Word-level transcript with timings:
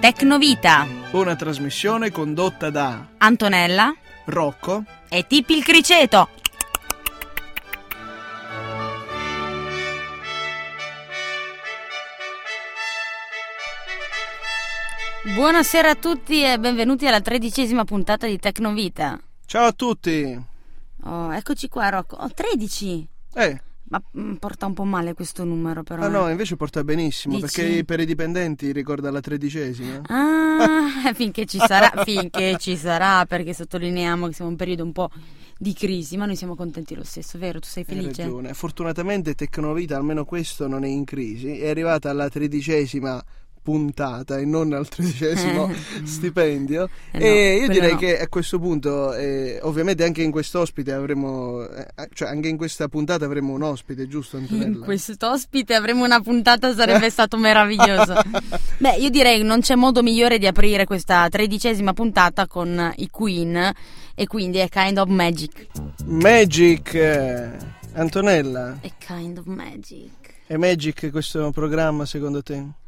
Tecnovita, 0.00 0.86
Una 1.12 1.34
trasmissione 1.34 2.10
condotta 2.10 2.70
da 2.70 3.04
Antonella 3.18 3.92
Rocco. 4.26 4.84
e 5.08 5.26
Tippi 5.26 5.56
il 5.56 5.64
Criceto. 5.64 6.28
Buonasera 15.34 15.90
a 15.90 15.94
tutti 15.94 16.42
e 16.44 16.58
benvenuti 16.58 17.06
alla 17.06 17.20
tredicesima 17.20 17.84
puntata 17.84 18.26
di 18.26 18.38
Tecnovita. 18.38 19.18
Ciao 19.46 19.66
a 19.66 19.72
tutti. 19.72 20.40
Oh, 21.04 21.34
eccoci 21.34 21.68
qua 21.68 21.88
Rocco. 21.88 22.16
Oh, 22.16 22.30
13! 22.32 23.08
Eh, 23.34 23.60
Ma 23.90 24.02
mm, 24.18 24.34
porta 24.34 24.66
un 24.66 24.74
po' 24.74 24.84
male 24.84 25.14
questo 25.14 25.44
numero 25.44 25.82
però. 25.82 26.02
ah 26.02 26.06
eh. 26.06 26.10
no, 26.10 26.28
invece 26.28 26.56
porta 26.56 26.84
benissimo 26.84 27.38
Dici? 27.38 27.46
perché 27.46 27.84
per 27.84 28.00
i 28.00 28.04
dipendenti 28.04 28.72
ricorda 28.72 29.10
la 29.10 29.20
tredicesima. 29.20 30.02
Ah, 30.06 31.12
finché 31.14 31.46
ci 31.46 31.58
sarà, 31.58 32.02
finché 32.04 32.56
ci 32.58 32.76
sarà, 32.76 33.24
perché 33.26 33.54
sottolineiamo 33.54 34.26
che 34.26 34.32
siamo 34.34 34.50
in 34.50 34.56
un 34.58 34.64
periodo 34.64 34.84
un 34.84 34.92
po' 34.92 35.10
di 35.58 35.72
crisi, 35.72 36.16
ma 36.16 36.26
noi 36.26 36.36
siamo 36.36 36.54
contenti 36.54 36.94
lo 36.94 37.04
stesso, 37.04 37.38
vero? 37.38 37.58
Tu 37.58 37.66
sei 37.66 37.84
Hai 37.88 37.94
felice? 37.94 38.22
ragione. 38.22 38.54
Fortunatamente 38.54 39.34
Tecnovita, 39.34 39.96
almeno 39.96 40.24
questo 40.24 40.68
non 40.68 40.84
è 40.84 40.88
in 40.88 41.04
crisi, 41.04 41.58
è 41.58 41.68
arrivata 41.68 42.10
alla 42.10 42.28
tredicesima 42.28 43.22
puntata 43.68 44.38
e 44.38 44.46
non 44.46 44.72
al 44.72 44.88
tredicesimo 44.88 45.70
stipendio 46.02 46.88
Eh 47.10 47.18
no, 47.18 47.24
e 47.24 47.56
io 47.56 47.68
direi 47.68 47.92
no. 47.92 47.98
che 47.98 48.18
a 48.18 48.26
questo 48.28 48.58
punto 48.58 49.12
eh, 49.12 49.58
ovviamente 49.60 50.04
anche 50.04 50.22
in 50.22 50.30
quest'ospite 50.30 50.90
avremo 50.90 51.68
eh, 51.68 51.86
cioè 52.14 52.28
anche 52.28 52.48
in 52.48 52.56
questa 52.56 52.88
puntata 52.88 53.26
avremo 53.26 53.52
un 53.52 53.62
ospite 53.62 54.08
giusto 54.08 54.38
In 54.38 54.44
Antonella? 54.44 54.84
quest'ospite 54.86 55.74
avremo 55.74 56.04
una 56.04 56.20
puntata, 56.22 56.74
sarebbe 56.74 57.10
stato 57.10 57.36
meraviglioso. 57.36 58.14
Beh, 58.78 58.96
io 58.96 59.10
direi 59.10 59.38
che 59.38 59.44
non 59.44 59.60
c'è 59.60 59.74
modo 59.74 60.02
migliore 60.02 60.38
di 60.38 60.46
aprire 60.46 60.86
questa 60.86 61.28
tredicesima 61.28 61.92
puntata 61.92 62.46
con 62.46 62.92
i 62.96 63.10
Queen 63.10 63.70
e 64.14 64.26
quindi 64.26 64.58
è 64.58 64.68
Kind 64.70 64.96
of 64.96 65.08
Magic. 65.08 65.66
Magic 66.06 66.94
eh, 66.94 67.50
Antonella 67.92 68.78
È 68.80 68.90
Kind 68.98 69.36
of 69.36 69.44
Magic. 69.44 70.10
è 70.46 70.56
Magic 70.56 71.10
questo 71.10 71.50
programma 71.50 72.06
secondo 72.06 72.42
te? 72.42 72.86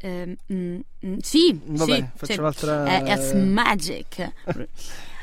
Ehm, 0.00 0.36
mm, 0.52 0.78
mm, 1.06 1.16
sì, 1.20 1.60
Vabbè, 1.64 1.94
sì, 1.94 2.06
faccio 2.14 2.32
sì. 2.32 2.40
l'altra- 2.40 2.84
È, 2.84 3.02
è 3.02 3.34
Magic. 3.34 4.32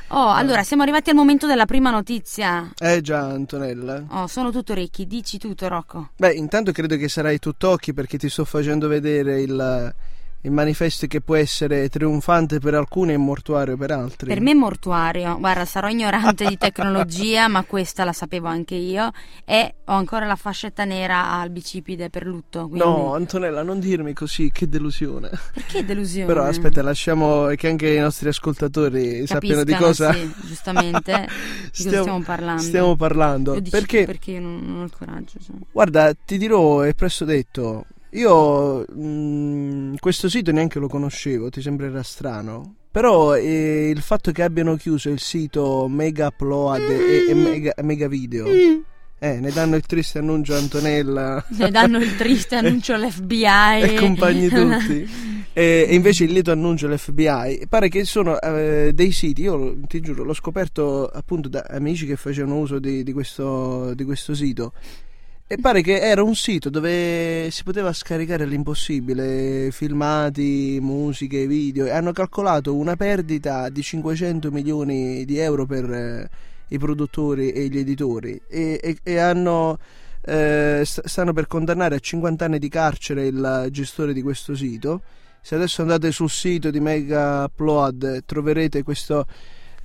Oh, 0.10 0.30
allora, 0.30 0.62
siamo 0.64 0.84
arrivati 0.84 1.10
al 1.10 1.16
momento 1.16 1.48
della 1.48 1.66
prima 1.66 1.90
notizia. 1.90 2.72
Eh 2.78 3.02
già 3.02 3.22
Antonella 3.26 4.04
Oh, 4.10 4.28
sono 4.28 4.52
tutto 4.52 4.74
orecchi, 4.74 5.08
dici 5.08 5.40
tutto, 5.40 5.68
Rocco. 5.68 6.10
Beh, 6.16 6.32
intanto 6.34 6.72
credo 6.72 6.96
che 6.96 7.10
sarai 7.10 7.40
tutt'occhi 7.40 7.92
perché 7.92 8.20
ti 8.20 8.30
sto 8.30 8.46
facendo 8.46 8.88
vedere 8.88 9.42
il, 9.42 9.94
il 10.46 10.52
manifesto 10.52 11.08
che 11.08 11.22
può 11.22 11.36
essere 11.36 11.90
trionfante 11.90 12.60
per 12.60 12.76
alcuni 12.76 13.14
e 13.14 13.18
mortuario 13.18 13.76
per 13.78 13.90
altri. 13.90 14.28
Per 14.28 14.42
me 14.42 14.52
è 14.52 14.54
mortuario. 14.54 15.38
Guarda, 15.40 15.66
sarò 15.66 15.90
ignorante 15.90 16.46
di 16.46 16.56
tecnologia, 16.56 17.48
ma 17.48 17.64
questa 17.64 18.04
la 18.04 18.14
sapevo 18.14 18.48
anche 18.48 18.76
io. 18.76 19.12
E 19.44 19.74
ho 19.86 19.94
ancora 19.94 20.28
la 20.28 20.36
fascetta 20.36 20.86
nera 20.86 21.32
al 21.32 21.50
bicipite 21.50 22.12
per 22.12 22.28
lutto. 22.28 22.68
Quindi... 22.68 22.78
No, 22.78 23.16
Antonella, 23.16 23.64
non 23.64 23.80
dirmi 23.80 24.14
così, 24.14 24.52
che 24.54 24.70
delusione. 24.70 25.32
Perché 25.52 25.84
delusione? 25.84 26.28
Però 26.28 26.44
aspetta, 26.44 26.84
lasciamo 26.84 27.48
che 27.56 27.68
anche 27.68 27.92
i 27.92 28.00
nostri 28.00 28.30
ascoltatori 28.30 29.26
sappiano 29.26 29.64
di 29.64 29.72
Capiscano, 29.72 30.12
cosa 30.12 30.14
Sì, 30.14 30.34
giustamente. 30.46 30.94
Di 31.76 31.84
cosa 31.84 32.02
stiamo 32.02 32.22
parlando. 32.22 32.62
stiamo 32.62 32.96
parlando. 32.96 33.62
Perché, 33.68 34.06
perché 34.06 34.32
io 34.32 34.42
non, 34.42 34.62
non 34.64 34.82
ho 34.82 34.84
il 34.84 34.92
coraggio. 34.96 35.40
cioè. 35.44 35.56
guarda, 35.72 36.14
ti 36.14 36.38
dirò, 36.38 36.82
è 36.82 36.94
presto 36.94 37.26
detto, 37.26 37.86
io 38.16 38.86
mh, 38.86 39.98
questo 40.00 40.30
sito 40.30 40.52
neanche 40.52 40.80
lo 40.80 40.88
conoscevo, 40.88 41.50
ti 41.50 41.62
sembrerà 41.62 42.02
strano. 42.04 42.76
Però 42.92 43.36
eh, 43.36 43.90
il 43.90 44.02
fatto 44.02 44.32
che 44.32 44.42
abbiano 44.42 44.76
chiuso 44.78 45.10
il 45.10 45.20
sito 45.20 45.88
Mega 45.90 46.28
Upload 46.28 46.90
e, 46.90 47.30
e 47.30 47.34
Mega, 47.34 47.74
Mega 47.82 48.08
Video, 48.08 48.48
eh, 49.18 49.40
ne 49.40 49.52
danno 49.52 49.76
il 49.76 49.86
triste 49.86 50.20
annuncio 50.20 50.54
a 50.54 50.58
Antonella 50.58 51.46
Ne 51.58 51.72
danno 51.72 51.98
il 52.00 52.16
triste 52.16 52.56
annuncio 52.58 52.94
all'FBI. 52.94 53.82
e 53.82 53.96
compagni 53.96 54.48
tutti. 54.48 55.34
E, 55.58 55.86
e 55.88 55.96
invece 55.96 56.26
il 56.26 56.34
lieto 56.34 56.52
annuncio 56.52 56.86
all'FBI. 56.86 57.68
Pare 57.70 57.88
che 57.88 58.04
sono 58.04 58.42
eh, 58.42 58.92
dei 58.94 59.14
siti, 59.14 59.44
io 59.44 59.78
ti 59.88 60.02
giuro, 60.02 60.26
l'ho 60.26 60.34
scoperto 60.34 61.08
appunto 61.08 61.48
da 61.48 61.66
amici 61.70 62.06
che 62.06 62.18
facevano 62.18 62.58
uso 62.58 62.78
di, 62.78 63.04
di 63.04 63.14
questo, 63.14 63.94
di 63.94 64.04
questo 64.04 64.36
sito. 64.36 64.74
E 65.48 65.58
pare 65.58 65.84
che 65.84 66.00
era 66.00 66.24
un 66.24 66.34
sito 66.34 66.72
dove 66.72 67.50
si 67.52 67.62
poteva 67.64 67.94
scaricare 67.94 68.48
l'impossibile, 68.48 69.70
filmati, 69.70 70.80
musiche, 70.82 71.46
video, 71.46 71.86
e 71.86 71.92
hanno 71.92 72.12
calcolato 72.14 72.74
una 72.76 72.96
perdita 72.96 73.70
di 73.70 73.84
500 73.84 74.50
milioni 74.50 75.24
di 75.24 75.38
euro 75.38 75.68
per 75.68 75.88
eh, 75.94 76.30
i 76.70 76.80
produttori 76.80 77.52
e 77.52 77.68
gli 77.68 77.78
editori 77.78 78.42
e, 78.48 78.80
e- 78.82 78.98
e 79.04 79.18
hanno, 79.20 79.78
eh, 80.22 80.82
st- 80.84 81.06
stanno 81.06 81.32
per 81.32 81.46
condannare 81.46 81.94
a 81.94 82.00
50 82.00 82.46
anni 82.46 82.58
di 82.58 82.68
carcere 82.68 83.28
il 83.28 83.68
gestore 83.70 84.14
di 84.14 84.24
questo 84.24 84.56
sito. 84.56 85.04
Se 85.42 85.54
adesso 85.54 85.84
andate 85.84 86.12
sul 86.12 86.32
sito 86.32 86.72
di 86.72 86.80
Mega 86.80 87.44
Upload 87.44 88.24
troverete 88.26 88.82
questo 88.82 89.28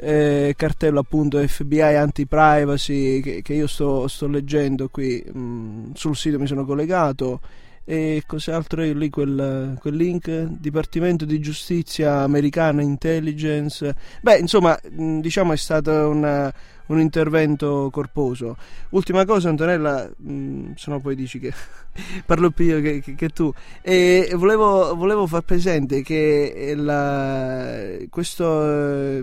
eh, 0.01 0.55
cartello 0.57 1.01
appunto 1.01 1.39
FBI 1.47 1.81
anti-privacy 1.81 3.21
che, 3.21 3.43
che 3.43 3.55
io 3.55 3.67
sto, 3.67 4.09
sto 4.09 4.27
leggendo 4.27 4.89
qui 4.89 5.23
mh, 5.23 5.93
sul 5.95 6.17
sito 6.17 6.39
mi 6.39 6.47
sono 6.47 6.65
collegato. 6.65 7.41
E 7.85 8.23
cos'altro 8.25 8.83
è 8.83 8.93
lì 8.93 9.09
quel, 9.11 9.77
quel 9.81 9.97
link? 9.97 10.31
Dipartimento 10.45 11.25
di 11.25 11.41
Giustizia 11.41 12.21
Americana 12.21 12.83
Intelligence. 12.83 13.95
Beh 14.23 14.39
insomma 14.39 14.79
mh, 14.91 15.19
diciamo 15.21 15.53
è 15.53 15.57
stato 15.57 15.91
una- 16.09 16.53
un 16.87 17.01
intervento 17.01 17.89
corposo. 17.91 18.57
Ultima 18.91 19.25
cosa 19.25 19.49
Antonella 19.49 20.09
mh, 20.17 20.73
se 20.77 20.91
no 20.91 21.01
poi 21.01 21.17
dici 21.17 21.41
che 21.41 21.53
parlo 22.27 22.51
più 22.51 22.67
io 22.67 22.81
che, 22.81 23.01
che- 23.01 23.15
che 23.17 23.29
tu. 23.31 23.53
E 23.83 24.31
volevo, 24.37 24.95
volevo 24.95 25.27
far 25.27 25.43
presente 25.43 26.03
che 26.03 26.75
la- 26.77 27.97
questo 28.09 29.23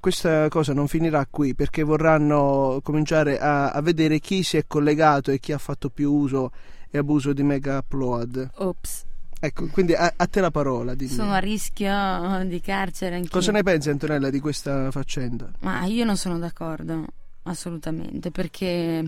questa 0.00 0.48
cosa 0.48 0.72
non 0.72 0.88
finirà 0.88 1.26
qui 1.30 1.54
perché 1.54 1.82
vorranno 1.82 2.80
cominciare 2.82 3.38
a, 3.38 3.70
a 3.70 3.80
vedere 3.82 4.18
chi 4.18 4.42
si 4.42 4.56
è 4.56 4.64
collegato 4.66 5.30
e 5.30 5.38
chi 5.38 5.52
ha 5.52 5.58
fatto 5.58 5.90
più 5.90 6.12
uso 6.12 6.50
e 6.90 6.98
abuso 6.98 7.32
di 7.32 7.42
Mega 7.42 7.78
Upload. 7.78 8.50
Ops, 8.56 9.04
Ecco, 9.42 9.68
quindi 9.68 9.94
a, 9.94 10.12
a 10.16 10.26
te 10.26 10.40
la 10.40 10.50
parola. 10.50 10.94
Dimmi. 10.94 11.10
sono 11.12 11.32
a 11.32 11.38
rischio 11.38 12.44
di 12.44 12.60
carcere 12.60 13.14
anch'io. 13.14 13.30
Cosa 13.30 13.52
ne 13.52 13.62
pensi 13.62 13.88
Antonella 13.88 14.28
di 14.28 14.38
questa 14.40 14.90
faccenda? 14.90 15.50
Ma 15.60 15.84
io 15.86 16.04
non 16.04 16.16
sono 16.18 16.38
d'accordo, 16.38 17.06
assolutamente, 17.44 18.30
perché 18.30 19.02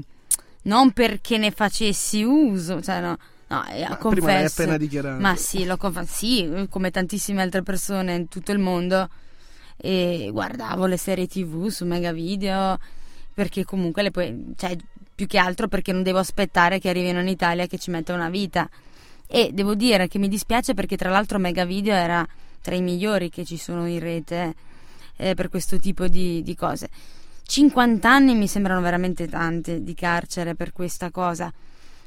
non 0.62 0.92
perché 0.92 1.36
ne 1.36 1.50
facessi 1.50 2.22
uso, 2.22 2.81
cioè 2.81 3.00
no, 3.02 3.19
no, 3.48 3.64
eh, 3.66 3.86
Ma 3.86 3.97
prima 3.97 3.97
l'hai 3.97 3.98
confesso. 3.98 4.62
appena 4.62 4.76
dichiarato. 4.78 5.20
Ma 5.20 5.36
sì, 5.36 5.64
lo 5.66 5.76
conf- 5.76 6.04
sì, 6.04 6.66
come 6.70 6.91
tantissime 6.91 7.42
altre 7.42 7.62
persone 7.62 8.14
in 8.14 8.28
tutto 8.28 8.52
il 8.52 8.58
mondo 8.58 9.10
e 9.84 10.28
guardavo 10.31 10.87
le 10.87 10.97
serie 10.97 11.26
TV 11.26 11.66
su 11.66 11.84
Mega 11.84 12.12
Video 12.12 12.78
perché 13.34 13.65
comunque 13.65 14.03
le 14.03 14.12
puoi, 14.12 14.53
cioè 14.56 14.76
più 15.12 15.26
che 15.26 15.38
altro 15.38 15.66
perché 15.66 15.91
non 15.91 16.04
devo 16.04 16.19
aspettare 16.19 16.78
che 16.78 16.88
arrivino 16.88 17.20
in 17.20 17.26
Italia 17.26 17.66
che 17.66 17.78
ci 17.78 17.91
metta 17.91 18.15
una 18.15 18.31
vita. 18.31 18.70
E 19.26 19.50
devo 19.53 19.75
dire 19.75 20.06
che 20.06 20.19
mi 20.19 20.28
dispiace 20.28 20.75
perché 20.75 20.97
tra 20.97 21.10
l'altro 21.10 21.41
Mega 21.41 21.65
Video 21.65 21.94
era 21.94 22.25
tra 22.60 22.76
i 22.76 22.81
migliori 22.81 23.28
che 23.28 23.44
ci 23.44 23.56
sono 23.56 23.88
in 23.88 23.98
rete 23.98 24.54
eh, 25.16 25.34
per 25.34 25.48
questo 25.48 25.81
tipo 25.81 26.06
di, 26.06 26.43
di 26.43 26.54
cose. 26.54 26.88
50 27.44 28.09
anni 28.09 28.37
mi 28.37 28.47
sembrano 28.47 28.81
veramente 28.82 29.26
tante 29.26 29.82
di 29.82 29.94
carcere 29.94 30.55
per 30.55 30.73
questa 30.73 31.11
cosa. 31.11 31.52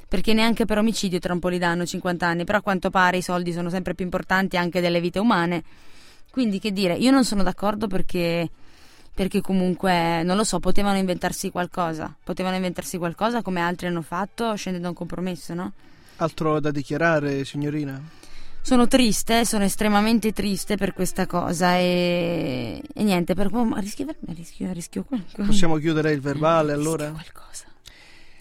Perché 0.08 0.32
neanche 0.34 0.64
per 0.64 0.78
omicidio 0.78 1.20
tra 1.20 1.34
un 1.34 1.40
po' 1.40 1.50
li 1.50 1.58
danno 1.58 1.86
50 1.86 2.26
anni, 2.26 2.46
però 2.46 2.60
a 2.60 2.62
quanto 2.62 2.90
pare 2.90 3.18
i 3.18 3.22
soldi 3.22 3.52
sono 3.52 3.70
sempre 3.70 3.96
più 3.96 4.06
importanti 4.06 4.56
anche 4.56 4.80
delle 4.80 5.02
vite 5.02 5.20
umane. 5.20 5.64
Quindi 6.36 6.60
che 6.60 6.74
dire, 6.74 6.96
io 6.96 7.12
non 7.12 7.24
sono 7.24 7.44
d'accordo 7.44 7.88
perché, 7.88 8.50
perché 9.14 9.40
comunque, 9.40 10.22
non 10.24 10.36
lo 10.36 10.44
so, 10.44 10.60
potevano 10.60 10.98
inventarsi 10.98 11.50
qualcosa. 11.50 12.14
Potevano 12.22 12.58
inventarsi 12.58 12.98
qualcosa 12.98 13.42
come 13.42 13.62
altri 13.62 13.88
hanno 13.88 14.02
fatto, 14.02 14.54
scendendo 14.54 14.88
a 14.88 14.90
un 14.90 14.98
compromesso, 14.98 15.54
no? 15.54 15.72
Altro 16.18 16.60
da 16.60 16.72
dichiarare, 16.72 17.46
signorina? 17.46 18.02
Sono 18.60 18.86
triste, 18.86 19.46
sono 19.46 19.64
estremamente 19.64 20.34
triste 20.34 20.76
per 20.76 20.94
questa 20.94 21.26
cosa 21.26 21.78
e, 21.78 22.82
e 22.94 23.04
niente, 23.04 23.34
per, 23.34 23.48
oh, 23.54 23.64
ma 23.64 23.80
rischio, 23.80 24.06
rischio, 24.26 24.74
rischio 24.74 25.06
qualcosa. 25.06 25.42
Possiamo 25.46 25.78
chiudere 25.78 26.12
il 26.12 26.20
verbale 26.20 26.74
allora? 26.74 27.12
Rischio 27.12 27.32
qualcosa. 27.32 27.66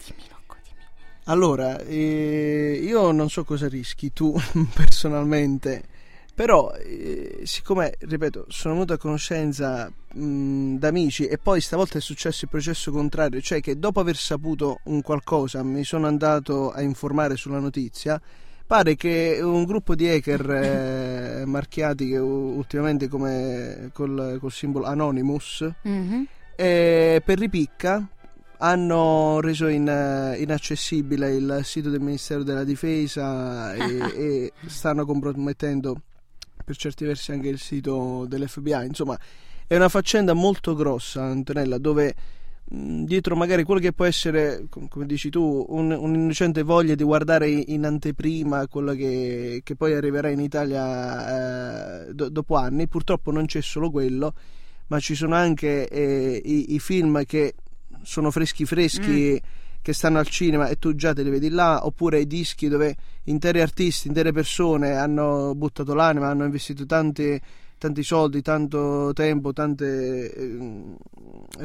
Dimmi, 0.05 0.23
Rocco, 0.29 0.55
dimmi. 0.61 0.83
Allora, 1.27 1.79
eh, 1.79 2.77
io 2.83 3.11
non 3.11 3.29
so 3.29 3.45
cosa 3.45 3.69
rischi 3.69 4.11
tu 4.11 4.37
personalmente, 4.75 5.93
però 6.35 6.71
eh, 6.73 7.39
siccome, 7.45 7.95
ripeto, 7.97 8.45
sono 8.49 8.73
venuto 8.73 8.91
a 8.93 8.97
conoscenza 8.97 9.89
mh, 10.13 10.75
d'amici 10.75 11.25
e 11.27 11.37
poi 11.37 11.61
stavolta 11.61 11.97
è 11.97 12.01
successo 12.01 12.43
il 12.43 12.51
processo 12.51 12.91
contrario, 12.91 13.39
cioè 13.39 13.61
che 13.61 13.79
dopo 13.79 14.01
aver 14.01 14.17
saputo 14.17 14.79
un 14.83 15.01
qualcosa 15.01 15.63
mi 15.63 15.85
sono 15.85 16.07
andato 16.07 16.71
a 16.71 16.81
informare 16.81 17.37
sulla 17.37 17.59
notizia, 17.59 18.21
pare 18.67 18.95
che 18.97 19.39
un 19.41 19.63
gruppo 19.63 19.95
di 19.95 20.09
hacker 20.09 20.49
eh, 21.41 21.43
marchiati 21.45 22.09
che 22.09 22.17
ultimamente 22.17 23.07
come 23.07 23.91
col, 23.93 24.37
col 24.41 24.51
simbolo 24.51 24.85
Anonymous 24.85 25.65
Mhm. 25.83 26.25
eh, 26.57 27.21
per 27.23 27.39
ripicca 27.39 28.05
hanno 28.57 29.39
reso 29.41 29.67
in- 29.67 30.35
inaccessibile 30.37 31.33
il 31.33 31.59
sito 31.63 31.89
del 31.89 31.99
Ministero 32.01 32.43
della 32.43 32.63
Difesa 32.63 33.73
e, 33.73 33.97
e 34.15 34.51
stanno 34.65 35.05
compromettendo 35.05 36.01
per 36.65 36.75
certi 36.75 37.05
versi 37.05 37.31
anche 37.31 37.47
il 37.47 37.59
sito 37.59 38.25
dell'FBI. 38.27 38.85
Insomma, 38.85 39.17
è 39.67 39.75
una 39.75 39.87
faccenda 39.87 40.33
molto 40.33 40.75
grossa, 40.75 41.23
Antonella, 41.23 41.77
dove 41.77 42.15
dietro 42.67 43.35
magari 43.35 43.63
quello 43.63 43.79
che 43.79 43.93
può 43.93 44.05
essere, 44.05 44.65
com- 44.69 44.87
come 44.87 45.05
dici 45.05 45.29
tu, 45.29 45.65
un, 45.69 45.91
un'innocente 45.91 46.63
voglia 46.63 46.95
di 46.95 47.03
guardare 47.03 47.47
in 47.47 47.85
anteprima 47.85 48.67
quello 48.67 48.93
che, 48.93 49.61
che 49.63 49.75
poi 49.75 49.93
arriverà 49.93 50.29
in 50.29 50.39
Italia 50.39 52.07
eh, 52.07 52.13
do- 52.13 52.29
dopo 52.29 52.55
anni, 52.55 52.87
purtroppo 52.87 53.31
non 53.31 53.45
c'è 53.45 53.61
solo 53.61 53.91
quello, 53.91 54.33
ma 54.87 54.99
ci 54.99 55.13
sono 55.13 55.35
anche 55.35 55.87
eh, 55.87 56.41
i, 56.43 56.73
i 56.73 56.79
film 56.79 57.23
che 57.25 57.53
sono 58.01 58.31
freschi 58.31 58.65
freschi 58.65 59.41
che 59.85 59.93
stanno 59.93 60.17
al 60.17 60.25
cinema 60.27 60.67
e 60.67 60.79
tu 60.79 60.95
già 60.95 61.13
te 61.13 61.21
li 61.21 61.29
vedi 61.29 61.49
là, 61.49 61.85
oppure 61.85 62.19
i 62.19 62.25
dischi 62.25 62.67
dove 62.67 62.95
interi 63.25 63.61
artisti, 63.61 64.07
intere 64.07 64.31
persone 64.31 64.95
hanno 64.95 65.53
buttato 65.53 65.93
l'anima, 65.93 66.27
hanno 66.27 66.43
investito 66.43 66.87
tanti, 66.87 67.39
tanti 67.77 68.01
soldi, 68.01 68.41
tanto 68.41 69.13
tempo, 69.13 69.53
tante 69.53 70.33
eh, 70.33 70.95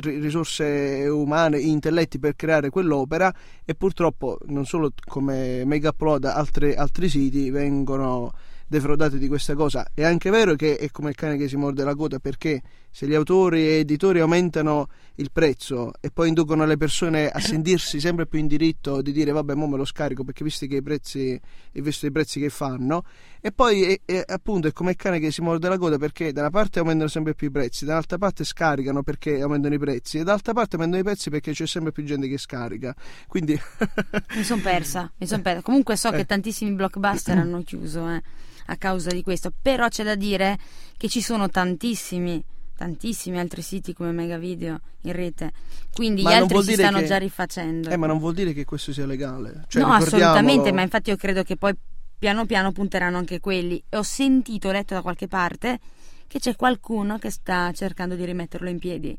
ri- 0.00 0.18
risorse 0.18 1.06
umane, 1.08 1.60
intelletti 1.60 2.18
per 2.18 2.36
creare 2.36 2.68
quell'opera 2.68 3.34
e 3.64 3.74
purtroppo 3.74 4.36
non 4.48 4.66
solo 4.66 4.92
come 5.06 5.64
Mega 5.64 5.88
Upload, 5.88 6.26
altri, 6.26 6.74
altri 6.74 7.08
siti 7.08 7.48
vengono 7.48 8.34
defraudati 8.66 9.16
di 9.16 9.28
questa 9.28 9.54
cosa. 9.54 9.88
È 9.94 10.04
anche 10.04 10.28
vero 10.28 10.56
che 10.56 10.76
è 10.76 10.90
come 10.90 11.08
il 11.08 11.14
cane 11.14 11.38
che 11.38 11.48
si 11.48 11.56
morde 11.56 11.84
la 11.84 11.94
coda 11.94 12.18
perché 12.18 12.60
se 12.92 13.06
gli 13.06 13.14
autori 13.14 13.66
e 13.66 13.70
editori 13.80 14.20
aumentano 14.20 14.88
il 15.16 15.30
prezzo 15.32 15.92
e 16.00 16.10
poi 16.10 16.28
inducono 16.28 16.64
le 16.66 16.76
persone 16.76 17.28
a 17.28 17.38
sentirsi 17.40 18.00
sempre 18.00 18.26
più 18.26 18.38
in 18.38 18.46
diritto 18.46 19.00
di 19.02 19.12
dire 19.12 19.32
vabbè 19.32 19.54
mo 19.54 19.66
me 19.68 19.76
lo 19.76 19.84
scarico 19.84 20.24
perché 20.24 20.42
visto 20.44 20.66
che 20.66 20.76
i 20.76 20.82
prezzi 20.82 21.38
e 21.72 21.82
visto 21.82 22.06
i 22.06 22.10
prezzi 22.10 22.40
che 22.40 22.48
fanno 22.48 23.04
e 23.40 23.52
poi 23.52 23.82
è, 23.84 24.00
è- 24.04 24.24
appunto 24.26 24.66
è 24.68 24.72
come 24.72 24.90
il 24.92 24.96
cane 24.96 25.18
che 25.20 25.30
si 25.30 25.40
morde 25.42 25.68
la 25.68 25.78
coda 25.78 25.98
perché 25.98 26.32
da 26.32 26.40
una 26.40 26.50
parte 26.50 26.78
aumentano 26.78 27.08
sempre 27.08 27.34
più 27.34 27.48
i 27.48 27.50
prezzi 27.50 27.84
dall'altra 27.84 28.18
parte 28.18 28.44
scaricano 28.44 29.02
perché 29.02 29.40
aumentano 29.40 29.74
i 29.74 29.78
prezzi 29.78 30.18
e 30.18 30.24
dall'altra 30.24 30.52
parte 30.52 30.76
aumentano 30.76 31.00
i 31.02 31.04
prezzi 31.04 31.30
perché 31.30 31.52
c'è 31.52 31.66
sempre 31.66 31.92
più 31.92 32.02
gente 32.04 32.26
che 32.28 32.38
scarica 32.38 32.94
quindi 33.28 33.58
Mi 34.34 34.42
sono 34.44 34.60
persa, 34.62 35.10
mi 35.18 35.26
son 35.26 35.42
persa. 35.42 35.62
Comunque 35.62 35.96
so 35.96 36.08
Eh. 36.10 36.16
che 36.16 36.26
tantissimi 36.26 36.72
blockbuster 36.72 37.36
hanno 37.38 37.62
chiuso 37.62 38.08
eh, 38.08 38.22
a 38.66 38.76
causa 38.76 39.10
di 39.10 39.22
questo, 39.22 39.52
però 39.60 39.88
c'è 39.88 40.02
da 40.04 40.14
dire 40.14 40.58
che 40.96 41.08
ci 41.08 41.20
sono 41.20 41.48
tantissimi, 41.48 42.42
tantissimi 42.80 43.38
altri 43.38 43.60
siti 43.60 43.92
come 43.92 44.10
Mega 44.10 44.38
Video 44.38 44.80
in 45.02 45.12
rete, 45.12 45.52
quindi 45.92 46.22
Ma 46.22 46.30
gli 46.30 46.34
altri 46.36 46.62
si 46.62 46.72
stanno 46.72 47.00
che- 47.00 47.04
già 47.04 47.18
rifacendo. 47.18 47.90
eh, 47.90 47.96
ma 47.98 48.06
non 48.06 48.18
vuol 48.18 48.32
dire 48.32 48.54
che 48.54 48.64
questo 48.64 48.90
sia 48.94 49.04
legale 49.04 49.64
cioè, 49.68 49.82
no, 49.82 49.92
assolutamente, 49.92 50.72
ma 50.72 50.80
infatti 50.80 51.10
io 51.10 51.16
credo 51.16 51.42
che 51.42 51.56
poi 51.56 51.74
piano 52.18 52.46
piano 52.46 52.72
punteranno 52.72 53.18
anche 53.18 53.38
quelli. 53.38 53.82
E 53.86 53.98
ho 53.98 54.02
sentito, 54.02 54.68
ho 54.68 54.72
letto 54.72 54.94
da 54.94 55.02
qualche 55.02 55.28
parte 55.28 55.78
che 56.30 56.38
c'è 56.38 56.54
qualcuno 56.54 57.18
che 57.18 57.28
sta 57.28 57.72
cercando 57.72 58.14
di 58.14 58.24
rimetterlo 58.24 58.68
in 58.68 58.78
piedi. 58.78 59.18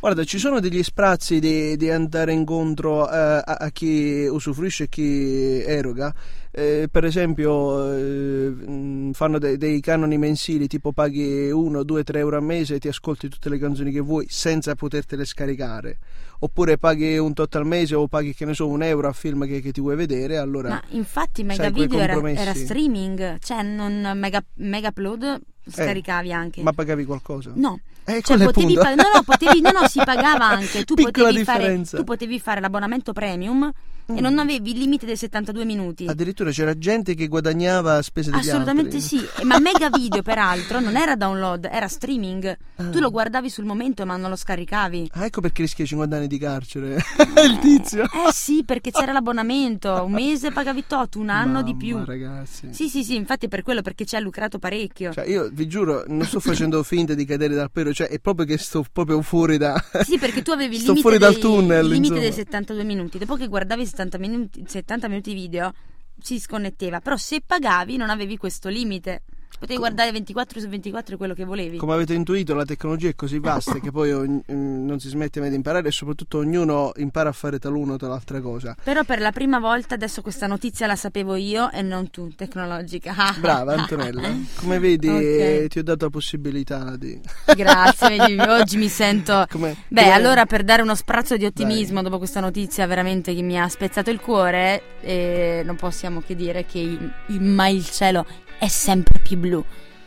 Guarda, 0.00 0.24
ci 0.24 0.38
sono 0.38 0.58
degli 0.58 0.82
sprazzi 0.82 1.38
di, 1.38 1.76
di 1.76 1.88
andare 1.88 2.32
incontro 2.32 3.08
eh, 3.08 3.16
a, 3.16 3.42
a 3.42 3.70
chi 3.70 4.26
usufruisce 4.28 4.84
e 4.84 4.88
chi 4.88 5.62
eroga. 5.62 6.12
Eh, 6.50 6.88
per 6.90 7.04
esempio, 7.04 7.92
eh, 7.94 9.10
fanno 9.12 9.38
de- 9.38 9.56
dei 9.56 9.80
canoni 9.80 10.18
mensili, 10.18 10.66
tipo 10.66 10.92
paghi 10.92 11.50
1, 11.50 11.84
2, 11.84 12.02
3 12.04 12.18
euro 12.18 12.36
al 12.36 12.42
mese 12.42 12.76
e 12.76 12.78
ti 12.80 12.88
ascolti 12.88 13.28
tutte 13.28 13.48
le 13.48 13.58
canzoni 13.58 13.92
che 13.92 14.00
vuoi 14.00 14.26
senza 14.28 14.74
potertele 14.74 15.24
scaricare. 15.24 15.98
Oppure 16.40 16.78
paghi 16.78 17.18
un 17.18 17.34
tot 17.34 17.54
al 17.54 17.66
mese 17.66 17.94
o 17.94 18.08
paghi, 18.08 18.34
che 18.34 18.44
ne 18.44 18.54
so, 18.54 18.66
un 18.66 18.82
euro 18.82 19.06
a 19.06 19.12
film 19.12 19.46
che, 19.46 19.60
che 19.60 19.70
ti 19.70 19.80
vuoi 19.80 19.94
vedere. 19.94 20.38
Allora, 20.38 20.68
Ma 20.70 20.82
infatti 20.90 21.44
Mega 21.44 21.70
Video 21.70 21.98
era, 21.98 22.30
era 22.30 22.54
streaming, 22.54 23.38
cioè 23.40 23.62
non 23.62 24.12
Mega, 24.16 24.44
Mega 24.54 24.88
Upload 24.88 25.40
scaricavi 25.70 26.32
anche. 26.32 26.60
Eh, 26.60 26.62
ma 26.62 26.72
pagavi 26.72 27.04
qualcosa? 27.04 27.52
No, 27.54 27.78
Eh, 28.04 28.22
cioè 28.22 28.38
potevi 28.38 28.74
punto. 28.74 28.80
pa- 28.82 28.94
no, 28.94 29.02
no, 29.14 29.22
potevi, 29.22 29.60
no, 29.60 29.70
no, 29.70 29.88
si 29.88 30.00
pagava 30.04 30.46
anche. 30.46 30.84
Tu 30.84 30.94
Piccola 30.94 31.26
potevi, 31.28 31.44
fare, 31.44 31.58
differenza. 31.58 31.96
tu 31.96 32.04
potevi 32.04 32.40
fare 32.40 32.60
l'abbonamento 32.60 33.12
premium 33.12 33.70
e 34.08 34.12
Mm. 34.12 34.18
non 34.18 34.38
avevi 34.38 34.70
il 34.72 34.78
limite 34.78 35.04
dei 35.06 35.16
72 35.16 35.64
minuti. 35.64 36.06
Addirittura 36.06 36.50
c'era 36.50 36.76
gente 36.78 37.14
che 37.14 37.28
guadagnava 37.28 37.96
a 37.96 38.02
spese 38.02 38.30
degli 38.30 38.48
Assolutamente 38.48 38.96
altri. 38.96 39.18
sì, 39.18 39.26
E- 39.40 39.44
ma 39.44 39.58
Mega 39.58 39.90
Video 39.90 40.22
peraltro 40.22 40.80
non 40.80 40.96
era 40.96 41.14
download, 41.14 41.68
era 41.70 41.88
streaming. 41.88 42.56
Ah. 42.76 42.84
Tu 42.88 43.00
lo 43.00 43.10
guardavi 43.10 43.50
sul 43.50 43.64
momento 43.64 44.06
ma 44.06 44.16
non 44.16 44.30
lo 44.30 44.36
scaricavi. 44.36 45.10
Ah, 45.12 45.26
ecco 45.26 45.40
perché 45.42 45.62
rischia 45.62 45.84
50 45.84 46.16
anni 46.16 46.26
di 46.26 46.38
carcere. 46.38 46.96
il 47.44 47.58
tizio. 47.60 48.04
Eh 48.04 48.32
sì, 48.32 48.62
perché 48.64 48.90
c'era 48.90 49.12
l'abbonamento, 49.12 50.04
un 50.04 50.12
mese 50.12 50.50
pagavi 50.52 50.84
tot, 50.86 51.14
un 51.16 51.28
anno 51.28 51.62
di 51.62 51.72
Mamma, 51.72 51.84
più. 51.84 52.04
ragazzi. 52.04 52.68
Sì, 52.72 52.88
sì, 52.88 53.04
sì, 53.04 53.14
infatti 53.14 53.46
è 53.46 53.48
per 53.48 53.62
quello 53.62 53.82
perché 53.82 54.04
ci 54.06 54.16
ha 54.16 54.20
lucrato 54.20 54.58
parecchio. 54.58 55.12
Cioè, 55.12 55.26
io 55.28 55.50
vi 55.52 55.66
giuro, 55.66 56.04
non 56.06 56.24
sto 56.24 56.40
facendo 56.40 56.82
finta 56.84 57.12
di 57.14 57.24
cadere 57.26 57.54
dal 57.54 57.70
pero, 57.70 57.92
cioè 57.92 58.08
è 58.08 58.18
proprio 58.20 58.46
che 58.46 58.56
sto 58.58 58.84
proprio 58.90 59.20
fuori 59.22 59.58
da. 59.58 59.82
Sì, 60.02 60.18
perché 60.18 60.40
tu 60.42 60.50
avevi 60.52 60.76
il 60.76 60.82
limite, 60.82 61.00
fuori 61.00 61.18
dal 61.18 61.32
dei, 61.32 61.40
tunnel, 61.42 61.84
il 61.84 61.90
limite 61.90 62.14
insomma. 62.14 62.20
dei 62.20 62.32
72 62.32 62.84
minuti. 62.84 63.18
Dopo 63.18 63.36
che 63.36 63.46
guardavi 63.48 63.84
70 63.98 64.18
minuti, 64.18 64.64
70 64.64 65.08
minuti 65.08 65.34
video, 65.34 65.72
si 66.20 66.38
sconnetteva. 66.38 67.00
Però 67.00 67.16
se 67.16 67.42
pagavi 67.44 67.96
non 67.96 68.10
avevi 68.10 68.36
questo 68.36 68.68
limite. 68.68 69.22
Potevi 69.58 69.78
guardare 69.80 70.12
24 70.12 70.60
su 70.60 70.68
24 70.68 71.16
quello 71.16 71.34
che 71.34 71.44
volevi. 71.44 71.78
Come 71.78 71.94
avete 71.94 72.14
intuito, 72.14 72.54
la 72.54 72.64
tecnologia 72.64 73.08
è 73.08 73.14
così 73.16 73.40
vasta 73.40 73.80
che 73.80 73.90
poi 73.90 74.12
ogni- 74.12 74.40
mm, 74.52 74.86
non 74.86 75.00
si 75.00 75.08
smette 75.08 75.40
mai 75.40 75.48
di 75.50 75.56
imparare 75.56 75.88
e 75.88 75.90
soprattutto 75.90 76.38
ognuno 76.38 76.92
impara 76.96 77.30
a 77.30 77.32
fare 77.32 77.58
taluno 77.58 77.94
o 77.94 77.96
tal'altra 77.96 78.40
cosa. 78.40 78.76
Però 78.82 79.02
per 79.02 79.20
la 79.20 79.32
prima 79.32 79.58
volta 79.58 79.96
adesso 79.96 80.22
questa 80.22 80.46
notizia 80.46 80.86
la 80.86 80.94
sapevo 80.94 81.34
io 81.34 81.72
e 81.72 81.82
non 81.82 82.08
tu, 82.10 82.32
tecnologica. 82.36 83.14
Brava 83.40 83.74
Antonella, 83.74 84.30
come 84.54 84.78
vedi 84.78 85.08
Ok. 85.08 85.20
eh, 85.22 85.66
ti 85.68 85.80
ho 85.80 85.82
dato 85.82 86.04
la 86.04 86.10
possibilità 86.10 86.96
di... 86.96 87.20
Grazie, 87.56 88.16
vedi, 88.16 88.38
oggi 88.38 88.76
mi 88.76 88.88
sento... 88.88 89.44
Come, 89.50 89.74
Beh, 89.88 90.02
come- 90.02 90.14
allora 90.14 90.46
per 90.46 90.62
dare 90.62 90.82
uno 90.82 90.94
sprazzo 90.94 91.36
di 91.36 91.44
ottimismo 91.44 92.00
dopo 92.02 92.18
questa 92.18 92.38
notizia 92.38 92.86
veramente 92.86 93.34
che 93.34 93.42
mi 93.42 93.58
ha 93.58 93.66
spezzato 93.68 94.10
il 94.10 94.20
cuore, 94.20 94.82
eh, 95.00 95.62
non 95.64 95.74
possiamo 95.74 96.20
che 96.24 96.36
dire 96.36 96.64
che 96.64 96.78
il, 96.78 97.12
il- 97.26 97.40
ma 97.42 97.66
il 97.66 97.84
cielo 97.90 98.24
è 98.58 98.68
sempre 98.68 99.18
più 99.20 99.36
blu. 99.38 99.64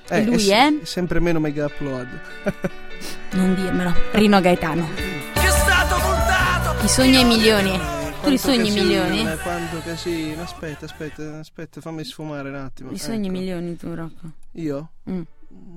Eh, 0.10 0.20
e 0.20 0.26
lui 0.26 0.40
se- 0.40 0.54
è? 0.56 0.86
sempre 0.86 1.20
meno 1.20 1.40
mega 1.40 1.66
upload. 1.66 2.08
Non 3.32 3.56
dirmelo, 3.56 3.94
Rino 4.12 4.40
Gaetano. 4.42 4.88
Che 5.34 5.42
è 5.42 5.50
stato 5.50 5.98
montato! 6.06 6.84
I 6.86 6.88
sogni 6.88 7.16
ai 7.16 7.26
milioni. 7.26 7.80
Tu 8.22 8.30
li 8.30 8.38
sogni 8.38 8.68
i 8.68 8.74
casino, 8.74 8.84
milioni? 8.84 9.28
eh, 9.28 9.38
Quanto 9.38 9.80
casino, 9.80 10.42
aspetta, 10.44 10.86
aspetta, 10.86 11.40
aspetta, 11.40 11.82
fammi 11.82 12.04
sfumare 12.04 12.50
un 12.50 12.56
attimo. 12.56 12.92
I 12.92 13.00
sogni 13.00 13.28
Ecco. 13.28 13.38
milioni 13.38 13.76
tu, 13.78 13.94
Rocco. 13.96 14.32
Io? 14.52 14.90
Mm. 15.10 15.22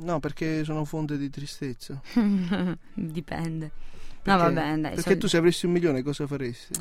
No, 0.03 0.21
perché 0.21 0.65
sono 0.65 0.85
fonte 0.85 1.17
di 1.17 1.31
tristezza. 1.31 1.99
Dipende. 2.93 3.71
Perché, 4.23 4.31
No, 4.31 4.37
vabbè, 4.37 4.55
dai. 4.55 4.81
Perché 4.81 5.01
soldi- 5.01 5.19
tu 5.21 5.27
se 5.29 5.37
avessi 5.39 5.65
un 5.67 5.73
milione 5.73 6.03
cosa 6.03 6.27
faresti? 6.27 6.75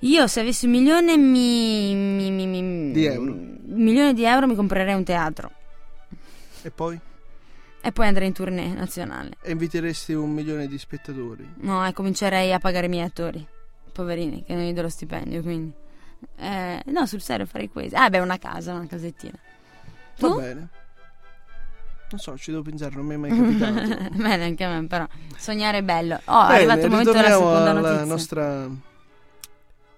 Io 0.00 0.26
se 0.26 0.40
avessi 0.40 0.66
un 0.66 0.72
milione 0.72 1.16
mi, 1.16 1.94
mi- 1.94 2.30
mi- 2.30 2.46
mi- 2.46 2.92
Di 2.92 3.04
euro. 3.06 3.32
Un 3.32 3.82
milione 3.82 4.12
di 4.12 4.24
euro 4.24 4.46
mi 4.46 4.54
comprerei 4.54 4.94
un 4.94 5.04
teatro. 5.04 5.50
E 6.62 6.70
poi? 6.70 6.98
E 7.80 7.92
poi 7.92 8.06
andrei 8.06 8.28
in 8.28 8.32
tournée 8.34 8.72
nazionale. 8.74 9.30
E 9.42 9.52
inviteresti 9.52 10.12
un 10.12 10.30
milione 10.30 10.66
di 10.66 10.78
spettatori? 10.78 11.46
No, 11.56 11.86
e 11.86 11.92
comincerei 11.92 12.52
a 12.52 12.58
pagare 12.58 12.86
i 12.86 12.88
miei 12.88 13.04
attori. 13.04 13.46
Poverini, 13.92 14.42
che 14.44 14.54
non 14.54 14.64
gli 14.64 14.72
do 14.72 14.82
lo 14.82 14.88
stipendio, 14.88 15.40
quindi. 15.42 15.72
Eh, 16.36 16.82
no, 16.86 17.06
sul 17.06 17.20
serio 17.20 17.46
farei 17.46 17.68
questo. 17.68 17.96
Ah, 17.96 18.08
beh, 18.10 18.18
una 18.20 18.38
casa, 18.38 18.72
una 18.74 18.86
casettina. 18.86 19.38
Va 20.18 20.28
Tu? 20.28 20.36
bene. 20.36 20.68
Non 22.10 22.20
so, 22.20 22.36
ci 22.36 22.50
devo 22.50 22.62
pensare, 22.62 22.94
non 22.96 23.06
mi 23.06 23.14
è 23.14 23.16
mai 23.16 23.30
capitato. 23.36 24.10
Bene, 24.14 24.44
anche 24.44 24.64
a 24.64 24.80
me, 24.80 24.86
però. 24.86 25.06
Sognare 25.36 25.78
è 25.78 25.82
bello. 25.82 26.20
Oh, 26.24 26.44
è 26.44 26.46
Bene, 26.48 26.54
arrivato 26.56 26.84
il 26.84 26.90
momento 26.90 27.12
della 27.12 27.30
seconda 27.30 27.70
alla 27.70 27.80
notizia. 27.80 28.04
nostra 28.04 28.68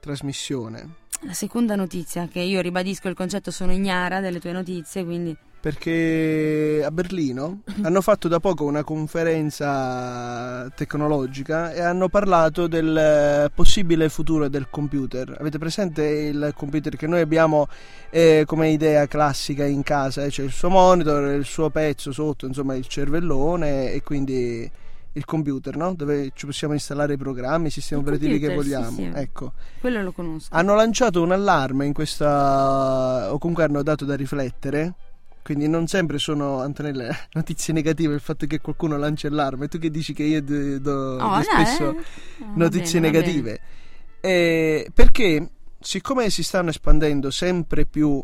trasmissione. 0.06 1.04
La 1.22 1.32
seconda 1.32 1.74
notizia, 1.74 2.28
che 2.30 2.40
io 2.40 2.60
ribadisco 2.60 3.08
il 3.08 3.14
concetto, 3.14 3.50
sono 3.50 3.72
ignara 3.72 4.20
delle 4.20 4.38
tue 4.38 4.52
notizie, 4.52 5.04
quindi. 5.04 5.36
Perché 5.58 6.82
a 6.84 6.90
Berlino 6.92 7.62
hanno 7.82 8.00
fatto 8.00 8.28
da 8.28 8.38
poco 8.38 8.64
una 8.64 8.84
conferenza 8.84 10.70
tecnologica 10.76 11.72
e 11.72 11.80
hanno 11.80 12.08
parlato 12.08 12.68
del 12.68 13.50
possibile 13.52 14.08
futuro 14.08 14.48
del 14.48 14.68
computer. 14.70 15.36
Avete 15.40 15.58
presente 15.58 16.04
il 16.04 16.52
computer 16.54 16.94
che 16.94 17.08
noi 17.08 17.20
abbiamo 17.20 17.66
eh, 18.10 18.44
come 18.46 18.68
idea 18.68 19.06
classica 19.08 19.64
in 19.64 19.82
casa? 19.82 20.22
eh? 20.24 20.28
C'è 20.28 20.44
il 20.44 20.52
suo 20.52 20.68
monitor, 20.68 21.32
il 21.32 21.44
suo 21.44 21.70
pezzo 21.70 22.12
sotto, 22.12 22.46
insomma 22.46 22.76
il 22.76 22.86
cervellone 22.86 23.90
e 23.90 24.02
quindi 24.02 24.70
il 25.16 25.24
computer, 25.24 25.76
no? 25.76 25.94
Dove 25.94 26.30
ci 26.34 26.44
possiamo 26.46 26.74
installare 26.74 27.14
i 27.14 27.16
programmi, 27.16 27.68
i 27.68 27.70
sistemi 27.70 28.02
Il 28.02 28.06
operativi 28.06 28.38
che 28.38 28.54
computer, 28.54 28.84
sì, 28.84 28.92
vogliamo. 28.92 28.96
sì. 29.14 29.18
Ecco. 29.20 29.52
Quello 29.80 30.02
lo 30.02 30.12
conosco. 30.12 30.54
Hanno 30.54 30.74
lanciato 30.74 31.22
un 31.22 31.32
allarme 31.32 31.86
in 31.86 31.92
questa 31.92 33.32
o 33.32 33.38
comunque 33.38 33.64
hanno 33.64 33.82
dato 33.82 34.04
da 34.04 34.14
riflettere. 34.14 34.94
Quindi 35.42 35.68
non 35.68 35.86
sempre 35.86 36.18
sono 36.18 36.60
Antonella 36.60 37.14
notizie 37.34 37.72
negative 37.72 38.14
il 38.14 38.20
fatto 38.20 38.46
che 38.46 38.60
qualcuno 38.60 38.96
lancia 38.98 39.28
allarme. 39.28 39.68
Tu 39.68 39.78
che 39.78 39.90
dici 39.90 40.12
che 40.12 40.24
io 40.24 40.42
do, 40.42 40.78
do- 40.80 41.16
Oh, 41.20 41.36
no, 41.36 41.42
spesso 41.42 41.90
eh. 41.90 41.96
Notizie 42.54 43.00
bene, 43.00 43.12
negative. 43.12 43.60
Eh, 44.20 44.90
perché 44.92 45.50
siccome 45.80 46.30
si 46.30 46.42
stanno 46.42 46.70
espandendo 46.70 47.30
sempre 47.30 47.86
più 47.86 48.22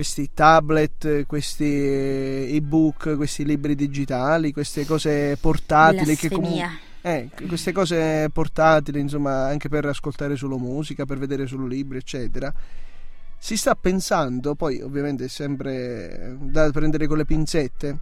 questi 0.00 0.30
tablet, 0.32 1.26
questi 1.26 2.54
ebook, 2.54 3.16
questi 3.16 3.44
libri 3.44 3.74
digitali, 3.74 4.50
queste 4.50 4.86
cose 4.86 5.36
portatili 5.38 6.16
che 6.16 6.30
comunque 6.30 6.88
eh, 7.02 7.28
queste 7.46 7.72
cose 7.72 8.30
portatili, 8.32 8.98
insomma, 8.98 9.44
anche 9.44 9.68
per 9.68 9.84
ascoltare 9.84 10.36
solo 10.36 10.56
musica, 10.56 11.04
per 11.04 11.18
vedere 11.18 11.46
solo 11.46 11.66
libri, 11.66 11.98
eccetera. 11.98 12.50
Si 13.36 13.58
sta 13.58 13.74
pensando, 13.74 14.54
poi 14.54 14.80
ovviamente 14.80 15.24
è 15.24 15.28
sempre 15.28 16.36
da 16.40 16.70
prendere 16.70 17.06
con 17.06 17.18
le 17.18 17.26
pinzette, 17.26 17.98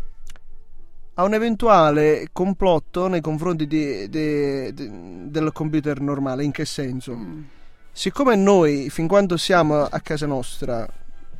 a 1.15 1.25
un 1.25 1.35
eventuale 1.35 2.29
complotto 2.33 3.09
nei 3.09 3.21
confronti 3.21 3.67
di- 3.67 4.09
di- 4.09 4.73
di- 4.73 5.31
del 5.31 5.51
computer 5.53 6.01
normale. 6.01 6.45
In 6.45 6.53
che 6.53 6.65
senso? 6.65 7.17
Mm. 7.17 7.43
Siccome 7.91 8.37
noi, 8.37 8.89
fin 8.89 9.09
quando 9.09 9.37
siamo 9.37 9.83
a 9.83 10.01
casa 10.01 10.27
nostra, 10.27 10.89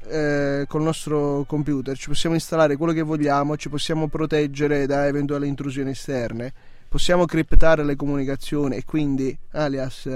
eh, 0.09 0.65
col 0.67 0.83
nostro 0.83 1.45
computer, 1.47 1.97
ci 1.97 2.09
possiamo 2.09 2.35
installare 2.35 2.77
quello 2.77 2.93
che 2.93 3.03
vogliamo, 3.03 3.57
ci 3.57 3.69
possiamo 3.69 4.09
proteggere 4.09 4.87
da 4.87 5.07
eventuali 5.07 5.49
intrusioni 5.49 5.91
esterne, 5.91 6.53
possiamo 6.89 7.25
criptare 7.25 7.85
le 7.85 7.97
comunicazioni 7.97 8.77
e 8.77 8.85
quindi, 8.85 9.37
alias, 9.53 10.09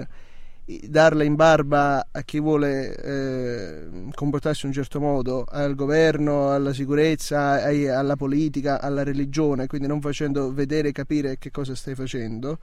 darle 0.64 1.24
in 1.24 1.34
barba 1.34 2.06
a 2.10 2.22
chi 2.22 2.40
vuole 2.40 2.96
eh, 2.96 3.88
comportarsi 4.14 4.64
in 4.64 4.68
un 4.68 4.74
certo 4.74 5.00
modo, 5.00 5.44
al 5.48 5.74
governo, 5.74 6.50
alla 6.50 6.72
sicurezza, 6.72 7.62
ai- 7.62 7.88
alla 7.88 8.16
politica, 8.16 8.80
alla 8.80 9.02
religione, 9.02 9.66
quindi 9.66 9.86
non 9.86 10.00
facendo 10.00 10.52
vedere 10.52 10.88
e 10.88 10.92
capire 10.92 11.38
che 11.38 11.50
cosa 11.50 11.74
stai 11.74 11.94
facendo. 11.94 12.58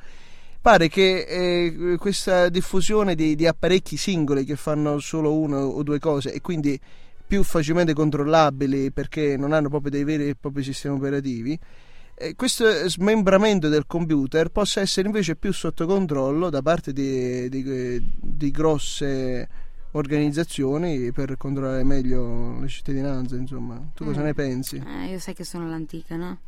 Pare 0.62 0.89
che 0.89 1.21
eh, 1.21 1.98
questa 1.98 2.50
diffusione 2.50 3.15
di, 3.15 3.36
di 3.36 3.48
apparecchi 3.48 3.95
singoli 3.95 4.43
che 4.43 4.57
fanno 4.57 5.00
solo 5.00 5.33
una 5.33 5.59
o 5.59 5.81
due 5.83 6.00
cose 6.00 6.33
e 6.33 6.41
quindi 6.41 6.79
più 7.29 7.43
facilmente 7.43 7.93
controllabili 7.93 8.91
perché 8.91 9.38
non 9.38 9.53
hanno 9.53 9.69
proprio 9.69 9.91
dei 9.91 10.03
veri 10.03 10.29
e 10.29 10.36
propri 10.36 10.63
sistemi 10.63 10.95
operativi, 10.98 11.57
eh, 12.15 12.33
questo 12.36 12.65
smembramento 12.89 13.69
del 13.69 13.86
computer 13.86 14.50
possa 14.50 14.81
essere 14.81 15.05
invece 15.05 15.36
più 15.36 15.53
sotto 15.53 15.86
controllo 15.86 16.50
da 16.50 16.63
parte 16.63 16.91
di, 16.91 17.48
di- 17.50 18.03
di 18.19 18.50
grosse 18.50 19.48
organizzazioni 19.91 21.12
per 21.12 21.38
controllare 21.38 21.83
meglio 21.83 22.59
le 22.59 22.67
cittadinanze, 22.67 23.36
insomma. 23.36 23.79
Tu 23.93 24.05
cosa 24.05 24.21
Mm. 24.21 24.24
ne 24.24 24.33
pensi? 24.33 24.83
Eh, 24.83 25.12
io 25.12 25.19
sai 25.19 25.36
che 25.36 25.43
sono 25.43 25.69
l'antica, 25.69 26.15
no? 26.15 26.39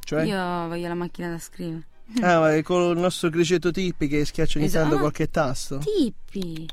Cioè? 0.00 0.24
Io 0.24 0.68
voglio 0.68 0.88
la 0.88 0.94
macchina 0.94 1.30
da 1.30 1.38
scrivere. 1.38 1.86
Ah, 2.20 2.40
ma 2.40 2.54
è 2.54 2.62
con 2.62 2.90
il 2.94 3.00
nostro 3.00 3.30
criceto 3.30 3.70
Tippi 3.70 4.06
che 4.08 4.24
schiaccia 4.24 4.58
ogni 4.58 4.66
Esatto. 4.66 4.82
tanto 4.82 4.96
Ah. 4.96 5.00
qualche 5.00 5.30
tasto. 5.30 5.78
Tippi. 5.78 6.68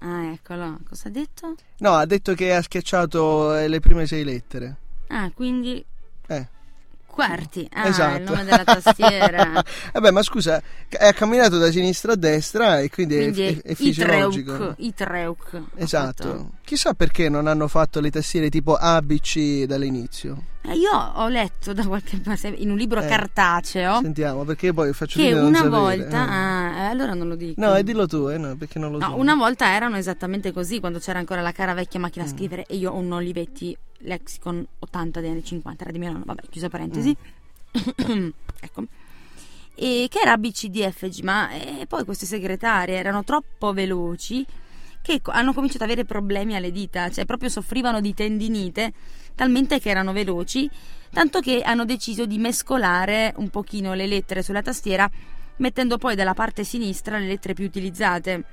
Ah, 0.00 0.32
eccolo. 0.32 0.78
Cosa 0.88 1.08
ha 1.08 1.10
detto? 1.10 1.54
No, 1.78 1.92
ha 1.92 2.06
detto 2.06 2.34
che 2.34 2.54
ha 2.54 2.62
schiacciato 2.62 3.54
eh, 3.54 3.68
le 3.68 3.80
prime 3.80 4.06
sei 4.06 4.24
lettere. 4.24 4.76
Ah, 5.08 5.30
quindi 5.34 5.84
Eh. 6.28 6.48
Quarti. 7.10 7.68
Ah, 7.72 7.86
Esatto. 7.88 8.16
il 8.18 8.22
nome 8.24 8.44
della 8.44 8.64
tastiera. 8.64 9.62
Vabbè, 9.92 10.10
ma 10.10 10.22
scusa, 10.22 10.62
ha 10.98 11.12
camminato 11.12 11.58
da 11.58 11.70
sinistra 11.70 12.12
a 12.12 12.16
destra 12.16 12.80
e 12.80 12.88
quindi, 12.88 13.16
quindi 13.16 13.42
è, 13.42 13.56
è, 13.62 13.62
è 13.62 13.74
fisiologico. 13.74 14.74
Ha 15.76 15.82
Esatto. 15.82 16.22
fatto. 16.22 16.50
Chissà 16.64 16.94
perché 16.94 17.28
non 17.28 17.46
hanno 17.46 17.66
fatto 17.68 18.00
le 18.00 18.10
tastiere 18.10 18.48
tipo 18.48 18.74
A, 18.76 19.02
B, 19.02 19.18
C 19.20 19.64
dall'inizio. 19.64 20.44
Eh, 20.62 20.74
io 20.74 20.90
ho 20.92 21.26
letto 21.28 21.72
da 21.72 21.86
qualche 21.86 22.18
parte 22.18 22.48
in 22.48 22.70
un 22.70 22.76
libro 22.76 23.00
Eh. 23.00 23.06
cartaceo 23.06 24.00
Sentiamo, 24.02 24.44
perché 24.44 24.72
poi 24.74 24.92
faccio 24.92 25.18
che 25.18 25.32
una 25.32 25.64
volta. 25.64 26.24
eh. 26.26 26.30
Ah, 26.30 26.76
eh, 26.76 26.84
allora 26.90 27.14
non 27.14 27.28
lo 27.28 27.34
dico. 27.34 27.60
No, 27.60 27.74
e 27.74 27.82
dillo 27.82 28.06
tu, 28.06 28.28
eh, 28.28 28.36
no, 28.36 28.54
perché 28.56 28.78
non 28.78 28.92
lo 28.92 28.98
No, 28.98 29.08
so. 29.08 29.16
una 29.16 29.34
volta 29.34 29.72
erano 29.72 29.96
esattamente 29.96 30.52
così, 30.52 30.78
quando 30.78 30.98
c'era 30.98 31.18
ancora 31.18 31.40
la 31.40 31.52
cara 31.52 31.72
vecchia 31.74 31.98
macchina 31.98 32.24
Mm. 32.24 32.28
a 32.28 32.30
scrivere 32.30 32.66
e 32.66 32.76
io 32.76 32.92
ho 32.92 32.96
un 32.98 33.10
Olivetti 33.12 33.76
Lexicon 34.00 34.66
80 34.78 35.20
degli 35.20 35.30
anni 35.30 35.44
50, 35.44 35.82
era 35.82 35.92
di 35.92 35.98
mio 35.98 36.12
nonno, 36.12 36.24
vabbè, 36.26 36.42
chiusa 36.48 36.68
parentesi. 36.68 37.16
Mm. 38.10 38.28
ecco. 38.60 38.84
E 39.74 40.06
che 40.10 40.18
era 40.20 40.32
ABCDFG, 40.32 41.22
ma 41.22 41.50
eh, 41.52 41.86
poi 41.86 42.04
queste 42.04 42.26
segretarie 42.26 42.96
erano 42.96 43.24
troppo 43.24 43.72
veloci 43.72 44.44
che 45.02 45.20
hanno 45.24 45.54
cominciato 45.54 45.84
ad 45.84 45.90
avere 45.90 46.06
problemi 46.06 46.54
alle 46.54 46.70
dita, 46.70 47.08
cioè 47.10 47.24
proprio 47.24 47.48
soffrivano 47.48 48.00
di 48.00 48.12
tendinite, 48.12 48.92
talmente 49.34 49.80
che 49.80 49.88
erano 49.88 50.12
veloci, 50.12 50.68
tanto 51.10 51.40
che 51.40 51.62
hanno 51.62 51.84
deciso 51.84 52.26
di 52.26 52.38
mescolare 52.38 53.32
un 53.36 53.48
pochino 53.48 53.94
le 53.94 54.06
lettere 54.06 54.42
sulla 54.42 54.62
tastiera, 54.62 55.10
mettendo 55.56 55.96
poi 55.96 56.14
dalla 56.14 56.34
parte 56.34 56.64
sinistra 56.64 57.18
le 57.18 57.26
lettere 57.26 57.54
più 57.54 57.64
utilizzate, 57.64 58.44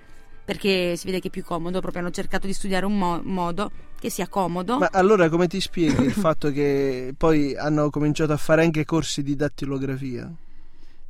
perché 0.47 0.95
si 0.95 1.07
vede 1.07 1.19
che 1.19 1.27
è 1.27 1.29
più 1.29 1.43
comodo, 1.43 1.81
proprio 1.81 2.01
hanno 2.01 2.09
cercato 2.09 2.47
di 2.47 2.53
studiare 2.53 2.85
un 2.85 2.97
mo- 2.97 3.19
modo 3.21 3.69
che 3.99 4.09
sia 4.09 4.29
comodo. 4.29 4.77
Ma 4.77 4.87
allora 4.93 5.27
come 5.27 5.45
ti 5.49 5.59
spieghi 5.59 6.05
il 6.05 6.13
fatto 6.13 6.51
che 6.51 7.13
poi 7.17 7.53
hanno 7.53 7.89
cominciato 7.89 8.31
a 8.31 8.37
fare 8.37 8.63
anche 8.63 8.85
corsi 8.85 9.23
di 9.23 9.35
dattilografia? 9.35 10.31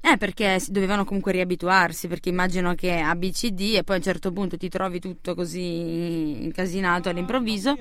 Eh, 0.02 0.18
perché 0.18 0.60
dovevano 0.70 1.06
comunque 1.06 1.34
riabituarsi, 1.34 2.08
perché 2.08 2.30
immagino 2.30 2.74
che 2.74 2.98
ABCD 2.98 3.76
e 3.76 3.84
poi 3.84 3.98
a 3.98 4.00
un 4.00 4.04
certo 4.04 4.32
punto 4.32 4.58
ti 4.58 4.70
trovi 4.70 5.00
tutto 5.00 5.36
così 5.36 6.44
incasinato 6.44 7.10
all'improvviso. 7.10 7.78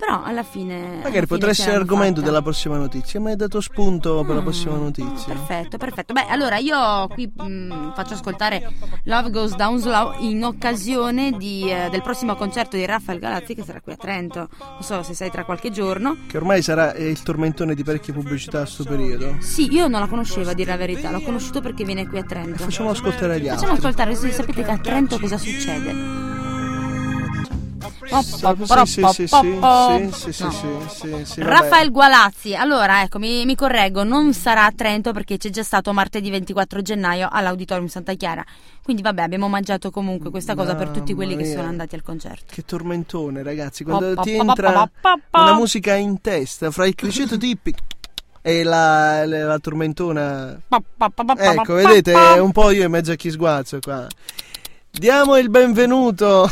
Però 0.00 0.22
alla 0.24 0.42
fine. 0.42 0.76
alla 0.76 0.86
Magari 0.94 1.10
fine 1.12 1.26
potrà 1.26 1.52
ce 1.52 1.60
essere 1.60 1.76
argomento 1.76 2.14
fatta. 2.20 2.26
della 2.30 2.40
prossima 2.42 2.76
notizia. 2.78 3.20
Mi 3.20 3.30
hai 3.30 3.36
dato 3.36 3.60
spunto 3.60 4.24
per 4.24 4.34
la 4.34 4.40
Mm, 4.40 4.44
prossima 4.44 4.74
notizia. 4.76 5.34
Perfetto, 5.34 5.76
perfetto. 5.76 6.12
Beh, 6.14 6.24
allora 6.26 6.56
io 6.56 7.06
qui 7.08 7.30
mh, 7.36 7.92
faccio 7.94 8.14
ascoltare 8.14 8.72
Love 9.04 9.30
Goes 9.30 9.54
Down 9.56 9.78
Slow 9.78 10.14
in 10.20 10.42
occasione 10.42 11.32
di, 11.32 11.70
eh, 11.70 11.88
del 11.90 12.00
prossimo 12.00 12.34
concerto 12.34 12.76
di 12.78 12.86
Raffaele 12.86 13.20
Galazzi 13.20 13.54
che 13.54 13.62
sarà 13.62 13.82
qui 13.82 13.92
a 13.92 13.96
Trento. 13.96 14.48
Non 14.58 14.82
so 14.82 15.02
se 15.02 15.12
sei 15.12 15.30
tra 15.30 15.44
qualche 15.44 15.70
giorno. 15.70 16.16
Che 16.26 16.36
ormai 16.38 16.62
sarà 16.62 16.94
eh, 16.94 17.06
il 17.10 17.22
tormentone 17.22 17.74
di 17.74 17.84
parecchie 17.84 18.14
pubblicità 18.14 18.62
a 18.62 18.66
sto 18.66 18.84
periodo. 18.84 19.36
Sì, 19.40 19.70
io 19.70 19.86
non 19.86 20.00
la 20.00 20.06
conoscevo 20.06 20.48
a 20.48 20.54
dire 20.54 20.70
la 20.70 20.78
verità, 20.78 21.10
l'ho 21.10 21.20
conosciuto 21.20 21.60
perché 21.60 21.84
viene 21.84 22.08
qui 22.08 22.16
a 22.18 22.24
Trento. 22.24 22.62
Facciamo 22.64 22.88
ascoltare 22.88 23.38
Facciamo 23.38 23.72
altri. 23.72 23.76
ascoltare 23.76 24.14
così 24.14 24.30
sapete 24.32 24.62
che 24.62 24.70
a 24.70 24.78
Trento 24.78 25.18
cosa 25.20 25.36
succede. 25.36 26.38
Raffaele 31.36 31.90
Gualazzi, 31.90 32.54
allora 32.56 33.02
ecco 33.02 33.18
mi, 33.20 33.44
mi 33.44 33.54
correggo, 33.54 34.02
non 34.02 34.32
sarà 34.34 34.64
a 34.64 34.72
Trento 34.74 35.12
perché 35.12 35.36
c'è 35.36 35.50
già 35.50 35.62
stato 35.62 35.92
martedì 35.92 36.28
24 36.30 36.82
gennaio 36.82 37.28
all'Auditorium 37.30 37.86
Santa 37.86 38.14
Chiara. 38.14 38.44
Quindi 38.82 39.02
vabbè, 39.02 39.22
abbiamo 39.22 39.48
mangiato 39.48 39.90
comunque 39.90 40.30
questa 40.30 40.56
cosa 40.56 40.74
per 40.74 40.88
tutti 40.88 41.14
quelli 41.14 41.36
che 41.36 41.42
Mamma 41.42 41.50
sono 41.50 41.62
mia. 41.62 41.70
andati 41.70 41.94
al 41.94 42.02
concerto. 42.02 42.44
Che 42.52 42.64
tormentone, 42.64 43.42
ragazzi. 43.44 43.84
Quando 43.84 44.14
Pa, 44.14 44.22
ti 44.22 44.36
pa, 44.36 44.42
entra 44.42 44.90
pa. 45.00 45.42
una 45.42 45.54
musica 45.54 45.94
in 45.94 46.20
testa 46.20 46.72
fra 46.72 46.86
il 46.86 46.96
criceto 46.96 47.36
tippi 47.36 47.72
e 48.42 48.62
la, 48.64 49.24
la, 49.24 49.44
la 49.44 49.58
tormentona. 49.60 50.58
Ecco, 51.36 51.74
vedete, 51.74 52.12
un 52.40 52.50
po' 52.50 52.70
io 52.70 52.84
in 52.84 52.90
mezzo 52.90 53.12
a 53.12 53.14
chi 53.14 53.30
sguazzo 53.30 53.78
qua. 53.80 54.06
Diamo 54.90 55.36
il 55.36 55.48
benvenuto 55.50 56.50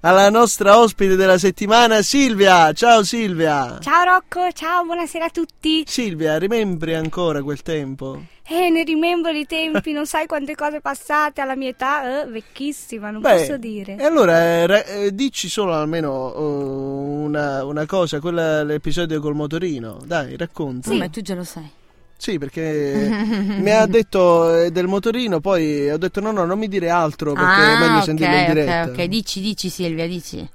alla 0.00 0.30
nostra 0.30 0.78
ospite 0.78 1.16
della 1.16 1.38
settimana, 1.38 2.02
Silvia. 2.02 2.72
Ciao 2.72 3.02
Silvia. 3.02 3.78
Ciao 3.80 4.04
Rocco, 4.04 4.50
ciao, 4.52 4.84
buonasera 4.84 5.26
a 5.26 5.30
tutti. 5.30 5.84
Silvia, 5.86 6.38
rimembri 6.38 6.94
ancora 6.94 7.42
quel 7.42 7.62
tempo? 7.62 8.20
Eh, 8.48 8.70
ne 8.70 8.82
rimembro 8.82 9.30
i 9.30 9.46
tempi, 9.46 9.92
non 9.92 10.04
sai 10.04 10.26
quante 10.26 10.54
cose 10.54 10.80
passate 10.80 11.40
alla 11.40 11.54
mia 11.54 11.68
età, 11.68 12.22
eh, 12.22 12.26
vecchissima, 12.26 13.10
non 13.10 13.22
Beh, 13.22 13.36
posso 13.36 13.56
dire. 13.56 13.96
E 13.96 14.04
allora 14.04 14.38
eh, 14.42 14.66
ra- 14.66 14.84
eh, 14.84 15.14
dici 15.14 15.48
solo 15.48 15.72
almeno 15.72 16.10
oh, 16.10 17.00
una, 17.24 17.64
una 17.64 17.86
cosa, 17.86 18.20
quella 18.20 18.62
l'episodio 18.64 19.20
col 19.20 19.34
motorino. 19.34 19.98
Dai, 20.04 20.36
racconta. 20.36 20.90
Sì. 20.90 20.98
Ma 20.98 21.08
tu 21.08 21.22
già 21.22 21.34
lo 21.34 21.44
sai. 21.44 21.70
Sì, 22.22 22.38
perché 22.38 23.08
mi 23.58 23.70
ha 23.70 23.84
detto 23.86 24.56
eh, 24.56 24.70
del 24.70 24.86
motorino, 24.86 25.40
poi 25.40 25.90
ho 25.90 25.96
detto 25.98 26.20
no, 26.20 26.30
no, 26.30 26.44
non 26.44 26.56
mi 26.56 26.68
dire 26.68 26.88
altro 26.88 27.32
perché 27.32 27.72
è 27.72 27.76
meglio 27.80 27.94
ah, 27.94 27.98
ok, 27.98 28.04
sentirlo 28.04 28.36
in 28.36 28.46
diretta. 28.46 28.82
ok, 28.84 28.88
ok, 28.90 29.04
dici, 29.06 29.40
dici 29.40 29.68
Silvia, 29.68 30.06
dici. 30.06 30.48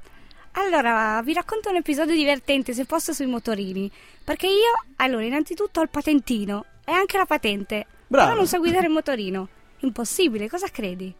Allora, 0.53 1.21
vi 1.25 1.33
racconto 1.33 1.69
un 1.69 1.75
episodio 1.75 2.15
divertente, 2.15 2.73
se 2.73 2.85
posso, 2.85 3.11
sui 3.11 3.25
motorini. 3.25 3.91
Perché 4.23 4.47
io, 4.47 4.71
allora, 4.95 5.25
innanzitutto 5.25 5.81
ho 5.81 5.83
il 5.83 5.89
patentino 5.89 6.63
e 6.85 6.93
anche 6.93 7.17
la 7.17 7.25
patente. 7.25 7.85
Brava. 8.07 8.27
Però 8.27 8.37
non 8.37 8.47
so 8.47 8.59
guidare 8.59 8.87
il 8.87 8.93
motorino. 8.93 9.49
Impossibile, 9.79 10.47
cosa 10.47 10.67
credi? 10.71 11.13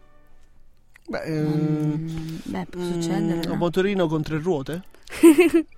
Beh, 1.09 1.23
ehm, 1.23 1.97
Mm, 1.99 2.37
beh, 2.43 2.65
può 2.69 2.81
succedere. 2.81 3.41
mm, 3.41 3.41
no? 3.47 3.51
un 3.51 3.57
motorino 3.57 4.07
con 4.07 4.21
tre 4.23 4.37
ruote? 4.39 4.81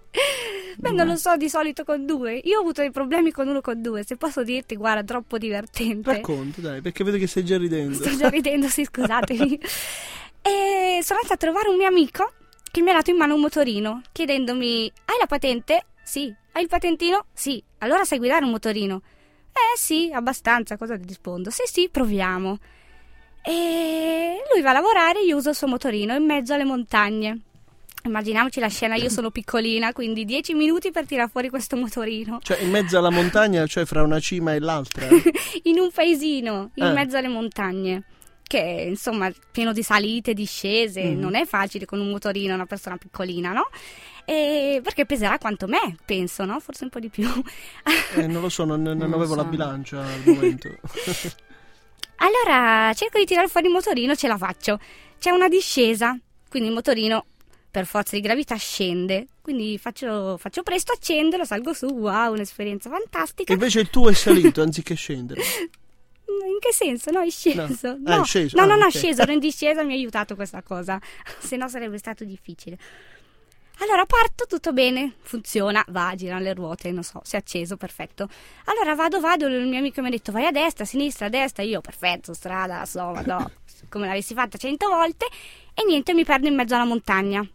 Beh, 0.80 0.92
non 0.92 1.08
lo 1.08 1.16
so 1.18 1.36
di 1.36 1.50
solito 1.50 1.84
con 1.84 2.06
due. 2.06 2.40
Io 2.44 2.58
ho 2.58 2.62
avuto 2.62 2.82
dei 2.82 2.92
problemi 2.92 3.32
con 3.32 3.48
uno 3.48 3.60
con 3.60 3.82
due. 3.82 4.04
Se 4.06 4.16
posso 4.16 4.44
dirti, 4.44 4.76
guarda, 4.76 5.04
troppo 5.04 5.38
divertente. 5.38 6.14
Racconta, 6.14 6.62
dai, 6.62 6.82
perché 6.82 7.04
vedo 7.04 7.18
che 7.18 7.28
stai 7.28 7.44
già 7.44 7.58
ridendo. 7.58 7.96
Sto 7.96 8.16
già 8.16 8.30
ridendo, 8.30 8.68
sì, 8.70 8.86
scusatemi. 8.86 9.60
e 10.42 11.00
sono 11.02 11.20
andata 11.20 11.34
a 11.34 11.38
trovare 11.38 11.70
un 11.70 11.76
mio 11.76 11.88
amico 11.88 12.32
che 12.72 12.82
mi 12.82 12.92
ha 12.92 12.94
dato 12.94 13.12
in 13.12 13.18
mano 13.18 13.36
un 13.36 13.42
motorino, 13.42 14.02
chiedendomi: 14.12 14.92
Hai 15.06 15.18
la 15.20 15.28
patente? 15.28 15.86
Sì. 16.02 16.34
Hai 16.54 16.64
il 16.64 16.70
patentino? 16.70 17.26
Sì. 17.34 17.62
Allora 17.80 18.06
sai 18.06 18.18
guidare 18.18 18.46
un 18.46 18.52
motorino? 18.52 19.02
Eh 19.52 19.78
sì, 19.78 20.10
abbastanza. 20.14 20.78
Cosa 20.78 20.98
ti 20.98 21.06
rispondo? 21.06 21.50
Sì, 21.50 21.64
sì, 21.66 21.90
proviamo. 21.92 22.58
E 23.44 24.44
lui 24.54 24.62
va 24.62 24.70
a 24.70 24.74
lavorare, 24.74 25.22
io 25.22 25.38
uso 25.38 25.50
il 25.50 25.56
suo 25.56 25.68
motorino 25.68 26.14
in 26.14 26.24
mezzo 26.24 26.54
alle 26.54 26.66
montagne. 26.66 27.42
Immaginiamoci 28.06 28.60
la 28.62 28.70
scena, 28.70 28.96
io 28.96 29.10
sono 29.10 29.30
piccolina, 29.30 29.92
quindi 29.92 30.24
10 30.24 30.54
minuti 30.54 30.90
per 30.92 31.06
tirare 31.06 31.30
fuori 31.30 31.50
questo 31.50 31.76
motorino. 31.76 32.40
Cioè, 32.42 32.60
in 32.62 32.70
mezzo 32.70 32.98
alla 32.98 33.10
montagna, 33.10 33.66
cioè 33.68 33.86
fra 33.86 34.02
una 34.04 34.20
cima 34.20 34.54
e 34.54 34.60
l'altra. 34.60 35.08
in 35.64 35.80
un 35.80 35.92
paesino, 35.92 36.72
in 36.76 36.86
Eh. 36.86 36.92
mezzo 36.94 37.18
alle 37.18 37.28
montagne. 37.28 38.04
Che 38.50 38.86
insomma, 38.88 39.30
pieno 39.52 39.74
di 39.74 39.84
salite, 39.84 40.34
discese, 40.34 41.04
Mhm. 41.04 41.20
non 41.20 41.36
è 41.36 41.46
facile 41.46 41.86
con 41.86 42.00
un 42.00 42.10
motorino, 42.10 42.54
una 42.56 42.66
persona 42.66 42.98
piccolina, 42.98 43.52
no? 43.52 43.68
E 44.26 44.80
perché 44.84 45.06
peserà 45.06 45.38
quanto 45.38 45.68
me, 45.68 45.98
penso, 46.06 46.46
no? 46.46 46.60
Forse 46.60 46.86
un 46.86 46.90
po' 46.90 47.00
di 47.00 47.10
più. 47.10 47.30
Eh, 48.16 48.26
non 48.28 48.42
lo 48.42 48.50
so, 48.50 48.64
non, 48.64 48.82
non 48.82 48.98
Non 48.98 49.14
avevo 49.14 49.36
la 49.36 49.44
so. 49.44 49.50
bilancia 49.50 50.00
al 50.02 50.22
momento. 50.26 50.70
Allora 52.22 52.92
cerco 52.96 53.18
di 53.18 53.26
tirare 53.26 53.48
fuori 53.48 53.68
il 53.68 53.74
motorino, 53.74 54.16
ce 54.16 54.28
la 54.28 54.38
faccio. 54.38 54.80
C'è 55.20 55.30
una 55.30 55.48
discesa, 55.48 56.18
quindi 56.50 56.70
il 56.70 56.76
motorino 56.76 57.26
per 57.72 57.86
forza 57.86 58.16
di 58.16 58.22
gravità 58.22 58.56
scende. 58.56 59.28
Quindi 59.42 59.78
faccio, 59.78 60.38
faccio 60.38 60.64
presto, 60.64 60.92
accendo, 60.94 61.38
lo 61.38 61.46
salgo 61.46 61.74
su, 61.74 61.86
wow, 61.88 62.34
un'esperienza 62.34 62.90
fantastica. 62.90 63.52
E 63.52 63.56
invece 63.56 63.80
il 63.82 63.90
tuo 63.90 64.10
è 64.10 64.14
salito 64.14 64.62
anziché 64.62 64.96
scendere. 64.96 65.42
In 66.30 66.60
che 66.60 66.74
senso? 66.74 67.12
No, 67.12 67.22
è 67.22 67.30
sceso. 67.30 67.98
No. 68.00 68.14
Ah, 68.16 68.22
è 68.22 68.24
sceso. 68.26 68.56
No, 68.58 68.64
Ah, 68.64 68.66
no, 68.66 68.76
no, 68.76 68.86
ok. 68.86 68.94
è 68.94 68.98
sceso, 68.98 69.22
ero 69.22 69.32
in 69.32 69.40
discesa, 69.40 69.84
mi 69.84 69.94
ha 69.94 69.96
aiutato 69.96 70.36
questa 70.36 70.62
cosa. 70.62 71.00
Se 71.40 71.56
no 71.56 71.68
sarebbe 71.70 71.98
stato 71.98 72.24
difficile. 72.24 72.78
Allora 73.82 74.06
parto, 74.06 74.46
tutto 74.46 74.74
bene, 74.74 75.14
funziona, 75.22 75.84
va, 75.88 76.14
girano 76.16 76.42
le 76.42 76.54
ruote, 76.54 76.92
non 76.92 77.02
so, 77.04 77.22
si 77.24 77.36
è 77.36 77.40
acceso, 77.40 77.78
perfetto. 77.78 78.28
Allora 78.66 78.94
vado, 78.94 79.22
vado, 79.22 79.48
il 79.48 79.68
mio 79.68 79.80
amico 79.80 80.02
mi 80.02 80.08
ha 80.08 80.12
detto 80.12 80.34
vai 80.34 80.46
a 80.46 80.52
destra, 80.52 80.84
a 80.84 80.88
sinistra, 80.88 81.28
a 81.28 81.30
destra, 81.30 81.64
io 81.64 81.80
perfetto, 81.80 82.34
strada, 82.34 82.80
la 82.80 82.86
so, 82.86 83.14
vado, 83.14 83.52
come 83.88 84.06
l'avessi 84.06 84.34
fatta 84.34 84.58
cento 84.58 84.90
volte 84.90 85.28
e 85.74 85.86
niente, 85.86 86.14
mi 86.14 86.26
perdo 86.26 86.48
in 86.48 86.56
mezzo 86.56 86.76
alla 86.76 86.84
montagna. 86.84 87.48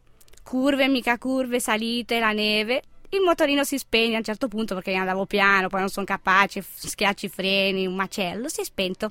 Curve, 0.45 0.89
mica 0.89 1.19
curve, 1.19 1.59
salite, 1.59 2.21
la 2.21 2.33
neve. 2.33 2.83
Il 3.09 3.21
motorino 3.21 3.65
si 3.65 3.79
spegne 3.79 4.15
a 4.15 4.19
un 4.19 4.25
certo 4.25 4.47
punto 4.49 4.75
perché 4.75 4.95
andavo 4.95 5.27
piano, 5.27 5.69
poi 5.69 5.81
non 5.81 5.89
sono 5.89 6.07
capace, 6.07 6.63
schiacci 6.63 7.27
i 7.27 7.29
freni, 7.29 7.87
un 7.87 7.95
macello, 7.95 8.49
si 8.49 8.61
è 8.61 8.65
spento. 8.65 9.11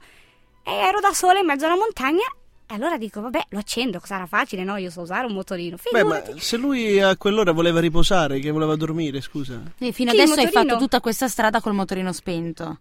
E 0.64 0.72
ero 0.72 1.00
da 1.00 1.14
sola 1.14 1.40
in 1.40 1.46
mezzo 1.46 1.66
alla 1.66 1.76
montagna 1.76 2.24
e 2.66 2.76
allora 2.76 2.98
dico, 2.98 3.22
vabbè, 3.22 3.48
lo 3.50 3.60
accendo, 3.60 4.02
sarà 4.04 4.26
facile, 4.26 4.64
no? 4.64 4.78
Io 4.78 4.90
so 4.90 5.02
usare 5.02 5.26
un 5.26 5.34
motorino. 5.34 5.76
Beh, 5.76 6.00
Figurati. 6.00 6.32
ma 6.34 6.40
se 6.40 6.58
lui 6.58 7.00
a 7.02 7.16
quell'ora 7.18 7.52
voleva 7.52 7.80
riposare, 7.80 8.40
che 8.40 8.52
voleva 8.52 8.76
dormire, 8.76 9.22
scusa. 9.22 9.62
E 9.78 9.92
fino 9.92 10.12
Chi, 10.12 10.20
adesso 10.20 10.40
hai 10.40 10.48
fatto 10.48 10.78
tutta 10.78 11.00
questa 11.00 11.28
strada 11.28 11.62
col 11.62 11.74
motorino 11.74 12.12
spento. 12.14 12.80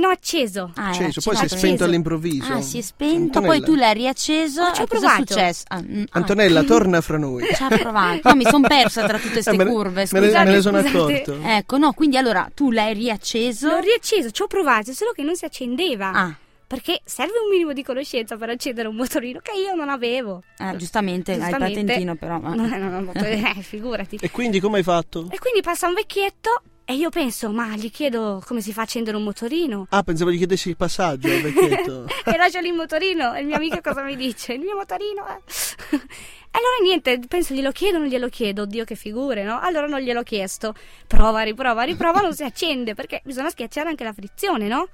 No, 0.00 0.08
acceso. 0.08 0.70
Ah, 0.76 0.88
Acceso, 0.88 1.20
poi 1.20 1.34
si 1.36 1.42
è 1.42 1.44
acceso. 1.44 1.56
spento 1.58 1.84
all'improvviso. 1.84 2.52
Ah, 2.52 2.60
si 2.62 2.78
è 2.78 2.80
spento, 2.80 3.38
Antonella. 3.38 3.52
poi 3.52 3.60
tu 3.62 3.74
l'hai 3.74 3.94
riacceso. 3.94 4.62
Ma 4.62 4.72
ci 4.72 4.80
ho 4.82 4.86
cosa 4.86 5.06
è 5.06 5.10
provato. 5.16 5.32
successo? 5.34 5.64
Ah, 5.68 5.82
mm, 5.82 6.02
ah, 6.02 6.06
Antonella, 6.12 6.62
torna 6.62 7.00
fra 7.00 7.18
noi. 7.18 7.44
ci 7.54 7.62
ha 7.62 7.68
provato. 7.78 8.28
No, 8.28 8.34
mi 8.34 8.44
sono 8.44 8.66
persa 8.66 9.06
tra 9.06 9.18
tutte 9.18 9.32
queste 9.32 9.50
Eh, 9.50 9.56
ne- 9.56 9.64
curve. 9.66 10.06
Me 10.10 10.20
ne, 10.20 10.26
scusate. 10.26 10.44
me 10.48 10.54
ne 10.56 10.60
sono 10.62 10.80
scusate. 10.80 11.22
accorto. 11.22 11.38
Ecco, 11.46 11.76
no, 11.78 11.92
quindi 11.92 12.16
allora 12.16 12.50
tu 12.54 12.70
l'hai 12.70 12.94
riacceso. 12.94 13.68
L'ho 13.68 13.78
riacceso, 13.80 14.30
ci 14.30 14.42
ho 14.42 14.46
provato, 14.46 14.92
solo 14.92 15.12
che 15.12 15.22
non 15.22 15.36
si 15.36 15.44
accendeva. 15.44 16.10
Ah, 16.12 16.34
Perché 16.70 17.00
serve 17.04 17.32
un 17.42 17.50
minimo 17.50 17.72
di 17.72 17.82
conoscenza 17.82 18.36
per 18.36 18.48
accendere 18.50 18.86
un 18.86 18.94
motorino 18.94 19.40
che 19.42 19.50
io 19.58 19.74
non 19.74 19.88
avevo. 19.88 20.44
eh, 20.56 20.76
giustamente, 20.76 21.32
hai 21.32 21.38
il 21.38 21.42
Giustamente. 21.42 21.80
patentino 21.80 22.14
però. 22.14 22.38
ma- 22.38 22.54
Non 22.54 22.72
è- 22.72 22.78
non- 22.78 23.04
non- 23.04 23.10
eh, 23.24 23.54
figurati. 23.60 24.18
E 24.20 24.30
quindi 24.30 24.60
come 24.60 24.78
hai 24.78 24.84
fatto? 24.84 25.26
E 25.32 25.38
quindi 25.40 25.62
passa 25.62 25.88
un 25.88 25.94
vecchietto 25.94 26.62
e 26.90 26.94
io 26.94 27.08
penso, 27.08 27.52
ma 27.52 27.76
gli 27.76 27.88
chiedo 27.88 28.42
come 28.44 28.60
si 28.60 28.72
fa 28.72 28.80
a 28.80 28.84
accendere 28.84 29.16
un 29.16 29.22
motorino. 29.22 29.86
Ah, 29.90 30.02
pensavo 30.02 30.32
gli 30.32 30.38
chiedessi 30.38 30.70
il 30.70 30.76
passaggio 30.76 31.28
al 31.28 31.40
vecchietto. 31.40 32.06
e 32.26 32.36
lascio 32.36 32.58
lì 32.58 32.66
il 32.66 32.74
motorino 32.74 33.32
e 33.32 33.42
il 33.42 33.46
mio 33.46 33.54
amico 33.54 33.80
cosa 33.80 34.02
mi 34.02 34.16
dice? 34.16 34.54
Il 34.54 34.60
mio 34.60 34.74
motorino 34.74 35.24
eh. 35.28 35.38
E 35.38 36.00
allora 36.50 36.76
niente, 36.82 37.20
penso 37.28 37.54
glielo 37.54 37.70
chiedo, 37.70 37.98
non 37.98 38.08
glielo 38.08 38.28
chiedo, 38.28 38.62
oddio 38.62 38.82
che 38.82 38.96
figure, 38.96 39.44
no? 39.44 39.60
Allora 39.60 39.86
non 39.86 40.00
gliel'ho 40.00 40.24
chiesto. 40.24 40.74
Prova, 41.06 41.42
riprova, 41.42 41.84
riprova, 41.84 42.22
non 42.22 42.34
si 42.34 42.42
accende 42.42 42.94
perché 42.94 43.20
bisogna 43.24 43.50
schiacciare 43.50 43.88
anche 43.88 44.02
la 44.02 44.12
frizione, 44.12 44.66
no? 44.66 44.88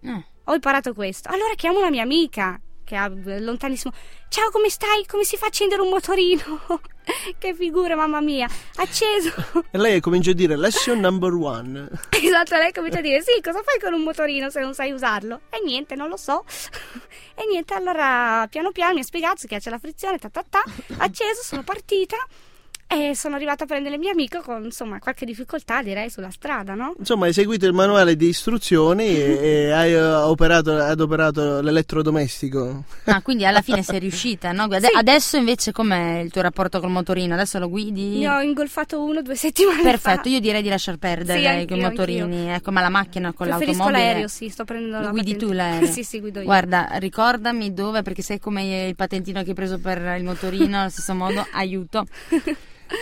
Eh. 0.00 0.24
Ho 0.44 0.54
imparato 0.54 0.94
questo. 0.94 1.28
Allora 1.28 1.52
chiamo 1.54 1.80
una 1.80 1.90
mia 1.90 2.02
amica 2.02 2.58
che 2.84 2.96
eh, 2.96 3.40
lontanissimo. 3.40 3.92
Ciao, 4.28 4.50
come 4.50 4.68
stai? 4.68 5.04
Come 5.06 5.24
si 5.24 5.36
fa 5.36 5.46
a 5.46 5.48
accendere 5.48 5.82
un 5.82 5.88
motorino? 5.88 6.60
che 7.38 7.54
figure, 7.54 7.94
mamma 7.94 8.20
mia. 8.20 8.48
Acceso. 8.76 9.32
e 9.70 9.78
lei 9.78 10.00
comincia 10.00 10.30
a 10.30 10.34
dire 10.34 10.56
lesson 10.56 11.00
number 11.00 11.32
one. 11.32 11.88
esatto, 12.10 12.56
lei 12.56 12.72
comincia 12.72 12.98
a 12.98 13.02
dire: 13.02 13.22
Sì, 13.22 13.40
cosa 13.42 13.62
fai 13.62 13.78
con 13.80 13.92
un 13.92 14.02
motorino 14.02 14.50
se 14.50 14.60
non 14.60 14.74
sai 14.74 14.92
usarlo? 14.92 15.42
E 15.50 15.62
niente, 15.64 15.94
non 15.94 16.08
lo 16.08 16.16
so. 16.16 16.44
e 17.34 17.46
niente, 17.48 17.74
allora 17.74 18.46
piano 18.50 18.70
piano 18.72 18.94
mi 18.94 19.00
ha 19.00 19.04
spiegato 19.04 19.46
che 19.46 19.58
c'è 19.58 19.70
la 19.70 19.78
frizione, 19.78 20.18
ta 20.18 20.28
ta 20.28 20.44
ta. 20.48 20.62
Acceso, 20.98 21.42
sono 21.42 21.62
partita. 21.62 22.16
E 22.92 23.14
sono 23.16 23.36
arrivata 23.36 23.64
a 23.64 23.66
prendere 23.66 23.94
il 23.94 24.00
mio 24.00 24.10
amico 24.10 24.40
con 24.42 24.64
insomma 24.64 24.98
qualche 24.98 25.24
difficoltà, 25.24 25.82
direi, 25.82 26.10
sulla 26.10 26.30
strada, 26.30 26.74
no? 26.74 26.94
Insomma, 26.98 27.24
hai 27.24 27.32
seguito 27.32 27.64
il 27.66 27.72
manuale 27.72 28.16
di 28.16 28.26
istruzioni 28.28 29.04
e, 29.06 29.38
e 29.40 29.70
hai 29.72 29.92
eh, 29.92 30.02
operato, 30.02 30.76
adoperato 30.76 31.62
l'elettrodomestico. 31.62 32.84
Ah, 33.04 33.22
quindi 33.22 33.46
alla 33.46 33.62
fine 33.62 33.82
sei 33.82 33.98
riuscita, 34.00 34.52
no? 34.52 34.64
Ade- 34.64 34.88
Sì. 34.88 34.94
Adesso 34.96 35.36
invece 35.38 35.72
com'è 35.72 36.18
il 36.18 36.30
tuo 36.30 36.42
rapporto 36.42 36.80
col 36.80 36.90
motorino? 36.90 37.32
Adesso 37.34 37.58
lo 37.58 37.68
guidi? 37.70 38.18
Ne 38.18 38.28
ho 38.28 38.40
ingolfato 38.42 39.02
uno 39.02 39.22
due 39.22 39.36
settimane 39.36 39.82
Perfetto, 39.82 40.24
fa. 40.24 40.28
io 40.28 40.40
direi 40.40 40.60
di 40.62 40.68
lasciar 40.68 40.98
perdere 40.98 41.38
Sì, 41.38 41.44
con 41.46 41.54
anch'io, 41.56 41.76
i 41.76 41.80
motorini, 41.80 42.48
ecco, 42.50 42.72
ma 42.72 42.82
la 42.82 42.88
macchina 42.90 43.32
con 43.32 43.46
Preferisco 43.46 43.78
l'automobile. 43.84 44.06
l'aereo, 44.12 44.28
sì, 44.28 44.48
sto 44.50 44.64
prendendo 44.64 45.00
la 45.00 45.08
Guidi 45.10 45.32
patente. 45.32 45.46
tu 45.46 45.52
l'aereo? 45.56 45.90
sì, 45.90 46.04
sì, 46.04 46.20
guido 46.20 46.40
io. 46.40 46.44
Guarda, 46.44 46.88
ricordami 46.94 47.72
dove, 47.72 48.02
perché 48.02 48.20
sai 48.20 48.38
come 48.38 48.86
il 48.88 48.96
patentino 48.96 49.42
che 49.42 49.48
hai 49.50 49.54
preso 49.54 49.78
per 49.78 49.98
il 50.18 50.24
motorino, 50.24 50.78
allo 50.80 50.90
stesso 50.90 51.14
modo, 51.14 51.46
aiuto. 51.52 52.06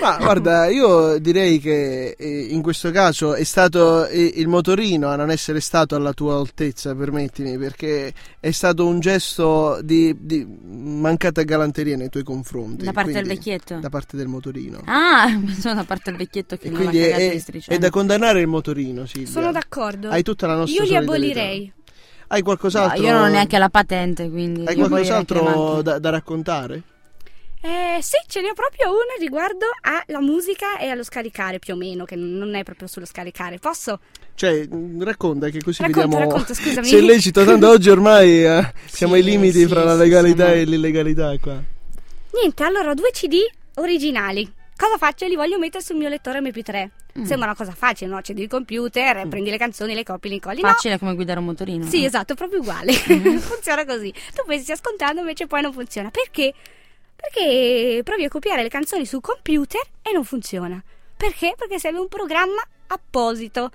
Ma 0.01 0.17
guarda, 0.21 0.69
io 0.69 1.19
direi 1.19 1.59
che 1.59 2.15
eh, 2.19 2.47
in 2.51 2.63
questo 2.63 2.91
caso 2.91 3.35
è 3.35 3.45
stato 3.45 4.07
eh, 4.07 4.33
il 4.37 4.49
motorino 4.49 5.09
a 5.09 5.17
non 5.17 5.31
essere 5.31 5.61
stato 5.61 5.95
alla 5.95 6.13
tua 6.13 6.37
altezza, 6.37 6.95
permettimi, 6.95 7.59
perché 7.59 8.13
è 8.39 8.51
stato 8.51 8.87
un 8.87 9.01
gesto 9.01 9.81
di, 9.83 10.17
di 10.19 10.47
mancata 10.47 11.43
galanteria 11.43 11.97
nei 11.97 12.09
tuoi 12.09 12.23
confronti. 12.23 12.85
Da 12.85 12.93
parte 12.93 13.13
del 13.13 13.27
vecchietto? 13.27 13.79
Da 13.79 13.89
parte 13.89 14.17
del 14.17 14.29
motorino. 14.29 14.83
Ah, 14.85 15.29
sono 15.59 15.75
da 15.75 15.85
parte 15.85 16.11
del 16.11 16.19
vecchietto 16.19 16.57
che 16.57 16.69
e 16.69 16.71
non 16.71 16.81
ha 16.81 16.89
quindi 16.89 16.99
è, 17.01 17.43
è 17.67 17.79
da 17.79 17.91
condannare 17.91 18.41
il 18.41 18.47
motorino, 18.47 19.07
Silvia. 19.07 19.31
Sono 19.31 19.53
d'accordo. 19.53 20.09
Hai 20.09 20.23
tutta 20.23 20.47
la 20.47 20.57
nostra 20.57 20.85
Io 20.85 20.89
li 20.89 20.97
abolirei. 20.97 21.73
Hai 22.33 22.39
No, 22.39 22.45
qualcos'altro? 22.45 23.03
io 23.03 23.13
non 23.13 23.23
ho 23.23 23.27
neanche 23.29 23.59
la 23.59 23.69
patente, 23.69 24.31
quindi... 24.31 24.65
Hai 24.65 24.77
qualcos'altro 24.77 25.83
da, 25.83 25.99
da 25.99 26.11
raccontare? 26.11 26.83
Eh, 27.63 27.99
sì, 28.01 28.17
ce 28.27 28.41
ne 28.41 28.51
ho 28.51 28.55
proprio 28.55 28.89
una 28.89 29.15
riguardo 29.19 29.67
alla 29.83 30.21
musica 30.21 30.79
e 30.79 30.89
allo 30.89 31.03
scaricare, 31.03 31.59
più 31.59 31.75
o 31.75 31.77
meno, 31.77 32.05
che 32.07 32.17
non 32.17 32.55
è 32.55 32.63
proprio 32.63 32.89
sullo 32.89 33.05
scaricare. 33.05 33.59
Posso? 33.59 34.01
Cioè, 34.35 34.67
mh, 34.67 35.05
racconta 35.05 35.51
che 35.51 35.61
così 35.63 35.83
Racconta, 35.83 36.09
vediamo 36.09 36.31
racconta, 36.31 36.55
scusami. 36.55 36.87
se 36.87 36.99
è 36.99 37.01
lecito. 37.03 37.45
Tanto 37.45 37.69
oggi 37.69 37.91
ormai 37.91 38.45
eh, 38.45 38.73
siamo 38.89 39.15
ai 39.15 39.23
limiti 39.23 39.61
sì, 39.61 39.67
fra 39.67 39.85
la 39.85 39.93
sì, 39.93 39.99
legalità 39.99 40.47
siamo- 40.47 40.61
e 40.61 40.65
l'illegalità 40.65 41.37
qua. 41.39 41.63
Niente, 42.33 42.63
allora 42.65 42.91
ho 42.91 42.95
due 42.95 43.11
CD 43.11 43.37
originali. 43.75 44.51
Cosa 44.75 44.97
faccio? 44.97 45.27
Li 45.27 45.35
voglio 45.37 45.59
mettere 45.59 45.85
sul 45.85 45.97
mio 45.97 46.09
lettore 46.09 46.41
MP3. 46.41 46.89
Mm. 47.19 47.25
Sembra 47.25 47.49
una 47.49 47.57
cosa 47.57 47.73
facile, 47.73 48.09
no? 48.11 48.17
Accendi 48.17 48.41
il 48.43 48.49
computer, 48.49 49.29
prendi 49.29 49.51
le 49.51 49.59
canzoni, 49.59 49.93
le 49.95 50.05
copi, 50.05 50.29
le 50.29 50.35
incolli. 50.37 50.61
Facile 50.63 50.99
come 50.99 51.15
guidare 51.15 51.41
un 51.41 51.45
motorino. 51.45 51.85
No. 51.85 51.91
Sì, 51.91 52.03
eh. 52.03 52.07
esatto, 52.07 52.35
proprio 52.35 52.61
uguale. 52.61 52.95
Mm-hmm. 53.13 53.37
funziona 53.37 53.85
così. 53.85 54.11
Tu 54.35 54.43
pensi 54.47 54.63
stia 54.63 54.77
scontando, 54.77 55.21
invece 55.21 55.47
poi 55.47 55.61
non 55.61 55.75
funziona. 55.75 56.09
Perché? 56.09 56.55
Perché 57.21 58.01
provi 58.03 58.25
a 58.25 58.29
copiare 58.29 58.63
le 58.63 58.69
canzoni 58.69 59.05
sul 59.05 59.21
computer 59.21 59.81
e 60.03 60.13
non 60.13 60.25
funziona. 60.25 60.83
Perché? 61.17 61.55
Perché 61.57 61.79
serve 61.79 61.99
un 61.99 62.09
programma 62.09 62.63
apposito. 62.87 63.71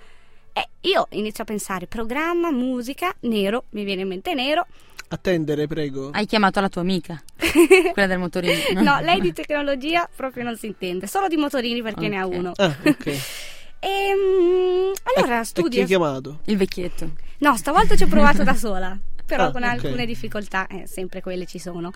E 0.52 0.68
io 0.82 1.08
inizio 1.12 1.44
a 1.44 1.46
pensare, 1.46 1.86
programma, 1.86 2.50
musica, 2.52 3.14
nero, 3.22 3.66
mi 3.72 3.84
viene 3.84 4.02
in 4.02 4.08
mente 4.08 4.34
nero. 4.34 4.66
Attendere, 5.10 5.68
prego. 5.68 6.10
Hai 6.12 6.26
chiamato 6.26 6.60
la 6.62 6.70
tua 6.70 6.82
amica, 6.82 7.22
quella 7.94 8.08
del 8.08 8.18
motorino. 8.18 8.82
No, 8.82 9.00
lei 9.06 9.20
di 9.22 9.32
tecnologia 9.34 10.10
proprio 10.16 10.44
non 10.44 10.58
si 10.58 10.66
intende, 10.68 11.06
solo 11.08 11.28
di 11.28 11.36
motorini 11.38 11.82
perché 11.84 12.08
ne 12.08 12.18
ha 12.18 12.26
uno. 12.26 12.54
Ah, 12.56 12.76
ok. 12.84 13.18
Ehm, 13.86 14.94
allora, 15.16 15.36
E 15.38 15.42
chi 15.42 15.46
studio. 15.48 15.82
hai 15.82 15.86
chiamato? 15.86 16.40
Il 16.46 16.58
vecchietto. 16.58 17.12
No, 17.40 17.56
stavolta 17.56 17.96
ci 17.96 18.02
ho 18.04 18.08
provato 18.08 18.42
da 18.42 18.56
sola, 18.56 18.98
però 19.24 19.44
Ah, 19.46 19.52
con 19.52 19.62
ok. 19.62 19.70
alcune 19.70 20.08
difficoltà, 20.08 20.66
eh, 20.66 20.88
sempre 20.88 21.22
quelle 21.22 21.46
ci 21.46 21.60
sono. 21.60 21.92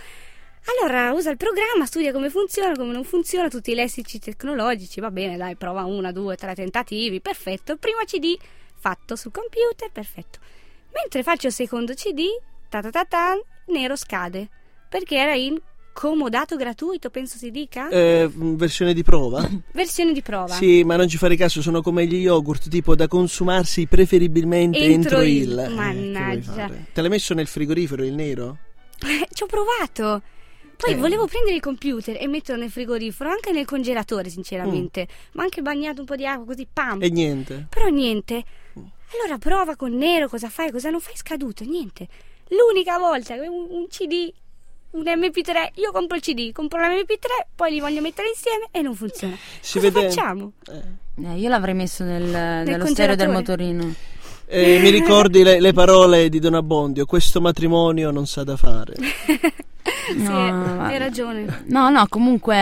Allora 0.65 1.11
usa 1.13 1.31
il 1.31 1.37
programma, 1.37 1.85
studia 1.85 2.11
come 2.11 2.29
funziona, 2.29 2.75
come 2.75 2.93
non 2.93 3.03
funziona, 3.03 3.47
tutti 3.49 3.71
i 3.71 3.75
lessici 3.75 4.19
tecnologici, 4.19 4.99
va 4.99 5.09
bene, 5.11 5.35
dai, 5.35 5.55
prova 5.55 5.83
una, 5.85 6.11
due, 6.11 6.35
tre 6.35 6.53
tentativi, 6.53 7.21
perfetto. 7.21 7.75
Primo 7.77 7.99
CD 8.05 8.37
fatto 8.75 9.15
sul 9.15 9.31
computer, 9.31 9.89
perfetto. 9.91 10.39
Mentre 10.93 11.23
faccio 11.23 11.47
il 11.47 11.53
secondo 11.53 11.93
CD, 11.93 12.23
ta 12.69 12.81
ta 12.81 12.89
ta 12.91 13.05
ta, 13.05 13.39
nero 13.67 13.95
scade, 13.95 14.47
perché 14.89 15.15
era 15.15 15.33
in 15.33 15.59
comodato 15.91 16.55
gratuito, 16.55 17.09
penso 17.09 17.37
si 17.37 17.51
dica, 17.51 17.89
Eh, 17.89 18.29
versione 18.31 18.93
di 18.93 19.03
prova? 19.03 19.47
versione 19.73 20.13
di 20.13 20.21
prova. 20.21 20.53
Sì, 20.53 20.83
ma 20.83 20.95
non 20.95 21.07
ci 21.09 21.17
fare 21.17 21.35
caso, 21.35 21.61
sono 21.61 21.81
come 21.81 22.05
gli 22.05 22.15
yogurt, 22.15 22.69
tipo 22.69 22.95
da 22.95 23.07
consumarsi 23.07 23.87
preferibilmente 23.87 24.77
Entro 24.77 25.17
entro, 25.17 25.21
il- 25.23 25.41
il... 25.51 25.59
Eh, 25.59 25.67
mannaggia. 25.69 26.51
fare? 26.51 26.85
Te 26.93 27.01
l'hai 27.01 27.09
messo 27.09 27.33
nel 27.33 27.47
frigorifero 27.47 28.03
il 28.05 28.13
nero? 28.13 28.57
Ci 29.33 29.43
ho 29.43 29.47
provato. 29.47 30.21
Poi 30.81 30.93
Eh. 30.93 30.95
volevo 30.95 31.27
prendere 31.27 31.55
il 31.55 31.61
computer 31.61 32.15
e 32.17 32.25
metterlo 32.27 32.61
nel 32.61 32.71
frigorifero, 32.71 33.29
anche 33.29 33.51
nel 33.51 33.65
congelatore, 33.65 34.29
sinceramente. 34.29 35.07
Ma 35.33 35.43
anche 35.43 35.61
bagnato 35.61 35.99
un 35.99 36.05
po' 36.05 36.15
di 36.15 36.25
acqua, 36.25 36.45
così 36.45 36.65
pam. 36.71 37.01
E 37.03 37.09
niente. 37.09 37.67
Però 37.69 37.87
niente. 37.87 38.43
Allora 39.13 39.37
prova 39.39 39.75
con 39.75 39.91
nero, 39.91 40.29
cosa 40.29 40.47
fai, 40.47 40.71
cosa 40.71 40.89
non 40.89 41.01
fai, 41.01 41.17
scaduto, 41.17 41.65
niente. 41.65 42.07
L'unica 42.49 42.97
volta 42.97 43.33
che 43.33 43.47
un, 43.47 43.67
un 43.69 43.87
CD, 43.89 44.31
un 44.91 45.03
MP3, 45.03 45.71
io 45.75 45.91
compro 45.91 46.15
il 46.15 46.21
CD, 46.21 46.53
compro 46.53 46.79
l'MP3, 46.79 47.47
poi 47.55 47.71
li 47.71 47.79
voglio 47.81 47.99
mettere 47.99 48.29
insieme 48.29 48.67
e 48.71 48.81
non 48.81 48.95
funziona. 48.95 49.35
Si 49.59 49.79
cosa 49.79 49.91
vede- 49.91 50.09
facciamo? 50.09 50.53
Eh. 50.71 51.25
Eh, 51.25 51.37
io 51.39 51.49
l'avrei 51.49 51.73
messo 51.73 52.05
nel, 52.05 52.23
nello 52.23 52.85
stereo 52.85 53.15
del 53.15 53.27
motorino. 53.29 53.93
Eh, 54.45 54.79
mi 54.79 54.89
ricordi 54.89 55.43
le, 55.43 55.59
le 55.59 55.73
parole 55.73 56.29
di 56.29 56.39
Don 56.39 56.53
Abbondio, 56.53 57.05
questo 57.05 57.41
matrimonio 57.41 58.11
non 58.11 58.25
sa 58.25 58.43
da 58.45 58.55
fare. 58.55 58.95
Sì, 60.11 60.23
No, 60.23 60.81
hai 60.83 60.97
ragione. 60.97 61.63
No, 61.67 61.89
no, 61.89 62.05
comunque 62.07 62.55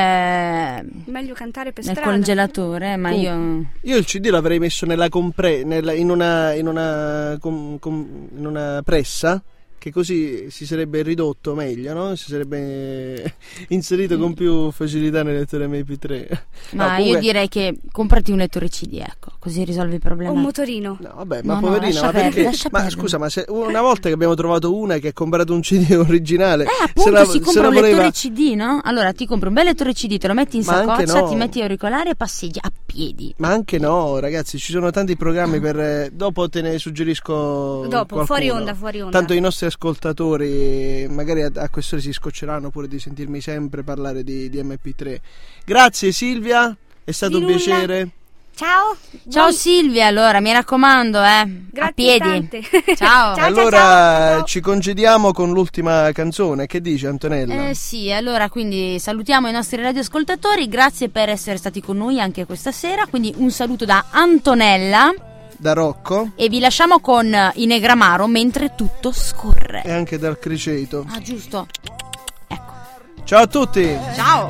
Meglio 1.05 1.33
cantare 1.33 1.71
per 1.71 1.83
nel 1.85 1.93
strada. 1.95 2.11
congelatore, 2.11 2.95
ma 2.97 3.11
io... 3.11 3.65
Io 3.81 3.97
il 3.97 4.05
CD 4.05 4.27
l'avrei 4.27 4.59
messo 4.59 4.85
nella 4.85 5.09
compre- 5.09 5.63
nella- 5.63 5.93
in, 5.93 6.09
una, 6.09 6.53
in, 6.53 6.67
una, 6.67 7.37
com- 7.39 7.79
com- 7.79 8.27
in 8.37 8.45
una 8.45 8.81
pressa 8.83 9.41
che 9.79 9.91
così 9.91 10.49
si 10.49 10.65
sarebbe 10.65 11.01
ridotto 11.01 11.53
meglio, 11.55 11.93
no? 11.93 12.15
Si 12.15 12.29
sarebbe 12.29 13.35
inserito 13.69 14.17
con 14.17 14.33
più 14.33 14.71
facilità 14.71 15.23
nel 15.23 15.37
lettore 15.37 15.67
MP3. 15.67 16.27
Ma 16.71 16.87
No, 16.87 16.95
comunque- 16.95 17.03
io 17.05 17.19
direi 17.19 17.47
che 17.47 17.77
comprati 17.91 18.31
un 18.31 18.37
lettore 18.37 18.69
CD, 18.69 18.95
ecco, 18.95 19.31
così 19.39 19.63
risolvi 19.63 19.95
il 19.95 20.01
problema. 20.01 20.31
Un 20.31 20.41
motorino. 20.41 20.97
No, 20.99 21.13
vabbè, 21.15 21.41
ma 21.43 21.53
No, 21.55 21.59
no, 21.59 21.67
poverina, 21.67 21.87
lascia 21.87 22.05
ma 22.05 22.11
perché? 22.11 22.25
perdere, 22.27 22.45
lascia 22.45 22.69
ma 22.71 22.79
perdere. 22.79 23.01
scusa, 23.01 23.17
ma 23.17 23.29
se 23.29 23.45
una 23.49 23.81
volta 23.81 24.07
che 24.07 24.13
abbiamo 24.15 24.33
trovato 24.35 24.75
una 24.75 24.97
che 24.97 25.09
ha 25.09 25.13
comprato 25.13 25.53
un 25.53 25.61
CD 25.61 25.91
originale, 25.91 26.63
Eh, 26.63 26.67
se 26.67 26.83
appunto, 26.83 27.09
la, 27.11 27.25
si 27.25 27.31
se 27.31 27.39
compra 27.39 27.61
la 27.61 27.67
un 27.69 27.73
voleva 27.75 27.95
lettore 28.03 28.11
CD, 28.11 28.53
no? 28.55 28.81
Allora 28.83 29.13
ti 29.13 29.25
compri 29.25 29.47
un 29.47 29.53
bel 29.53 29.65
lettore 29.65 29.93
CD, 29.93 30.17
te 30.17 30.27
lo 30.27 30.33
metti 30.33 30.57
in 30.57 30.63
Ma 30.65 30.73
saccoccia, 30.73 31.19
no. 31.21 31.27
ti 31.29 31.35
metti 31.35 31.61
auricolare 31.61 32.09
e 32.11 32.15
passeggi 32.15 32.59
a 32.61 32.71
piedi. 32.85 33.33
Ma 33.37 33.49
anche 33.49 33.77
no, 33.77 34.17
ragazzi, 34.19 34.57
ci 34.57 34.71
sono 34.71 34.89
tanti 34.91 35.15
programmi 35.15 35.59
per. 35.59 35.79
eh, 35.79 36.09
Dopo 36.11 36.49
te 36.49 36.61
ne 36.61 36.77
suggerisco. 36.79 37.33
Dopo, 37.87 37.87
qualcuno. 37.89 38.25
fuori 38.25 38.49
onda, 38.49 38.73
fuori 38.73 39.01
onda. 39.01 39.17
Tanto 39.17 39.33
i 39.33 39.39
nostri 39.39 39.66
ascoltatori 39.67 41.08
magari 41.10 41.43
a, 41.43 41.51
a 41.56 41.69
quest'ora 41.69 42.01
si 42.01 42.12
scocceranno 42.12 42.69
pure 42.69 42.88
di 42.88 42.99
sentirmi 42.99 43.39
sempre 43.41 43.84
parlare 43.84 44.23
di, 44.23 44.49
di 44.49 44.60
MP3. 44.62 45.17
Grazie 45.65 46.12
Silvia, 46.12 46.75
è 47.03 47.12
stato 47.12 47.38
Di 47.38 47.43
un 47.43 47.51
nulla. 47.51 47.63
piacere. 47.63 48.10
Ciao. 48.58 48.97
Ciao 49.30 49.43
Buon- 49.43 49.53
Silvia, 49.53 50.08
allora 50.08 50.39
mi 50.39 50.51
raccomando, 50.51 51.23
eh, 51.23 51.43
Grazie 51.71 51.82
a 51.82 51.91
piedi. 51.93 52.19
tante. 52.19 52.62
Ciao. 52.97 53.36
Ciao, 53.36 53.45
allora 53.45 53.77
ciao, 53.77 54.36
ciao. 54.38 54.43
ci 54.45 54.62
congediamo 54.62 55.32
con 55.32 55.51
l'ultima 55.51 56.10
canzone. 56.12 56.65
Che 56.65 56.82
dici 56.82 57.06
Antonella? 57.06 57.69
Eh 57.69 57.75
sì, 57.75 58.12
allora 58.12 58.49
quindi 58.49 58.97
salutiamo 58.97 59.47
i 59.47 59.51
nostri 59.51 59.80
radioascoltatori, 59.80 60.67
grazie 60.67 61.10
per 61.10 61.30
essere 61.30 61.58
stati 61.58 61.82
con 61.82 61.97
noi 61.97 62.19
anche 62.19 62.45
questa 62.47 62.71
sera, 62.71 63.06
quindi 63.06 63.32
un 63.38 63.51
saluto 63.51 63.86
da 63.86 64.06
Antonella 64.10 65.13
Da 65.55 65.73
Rocco 65.73 66.31
e 66.36 66.49
vi 66.49 66.60
lasciamo 66.60 66.99
con 66.99 67.33
i 67.55 67.65
Negramaro 67.65 68.27
mentre 68.27 68.73
tutto 68.75 69.12
scorre. 69.12 69.81
e 69.83 69.91
anche 69.91 70.17
dal 70.17 70.38
Criceto. 70.39 71.05
Ah 71.10 71.19
giusto. 71.21 71.67
Ecco. 72.47 72.73
Ciao 73.23 73.41
a 73.43 73.47
tutti! 73.47 73.97
Ciao. 74.15 74.45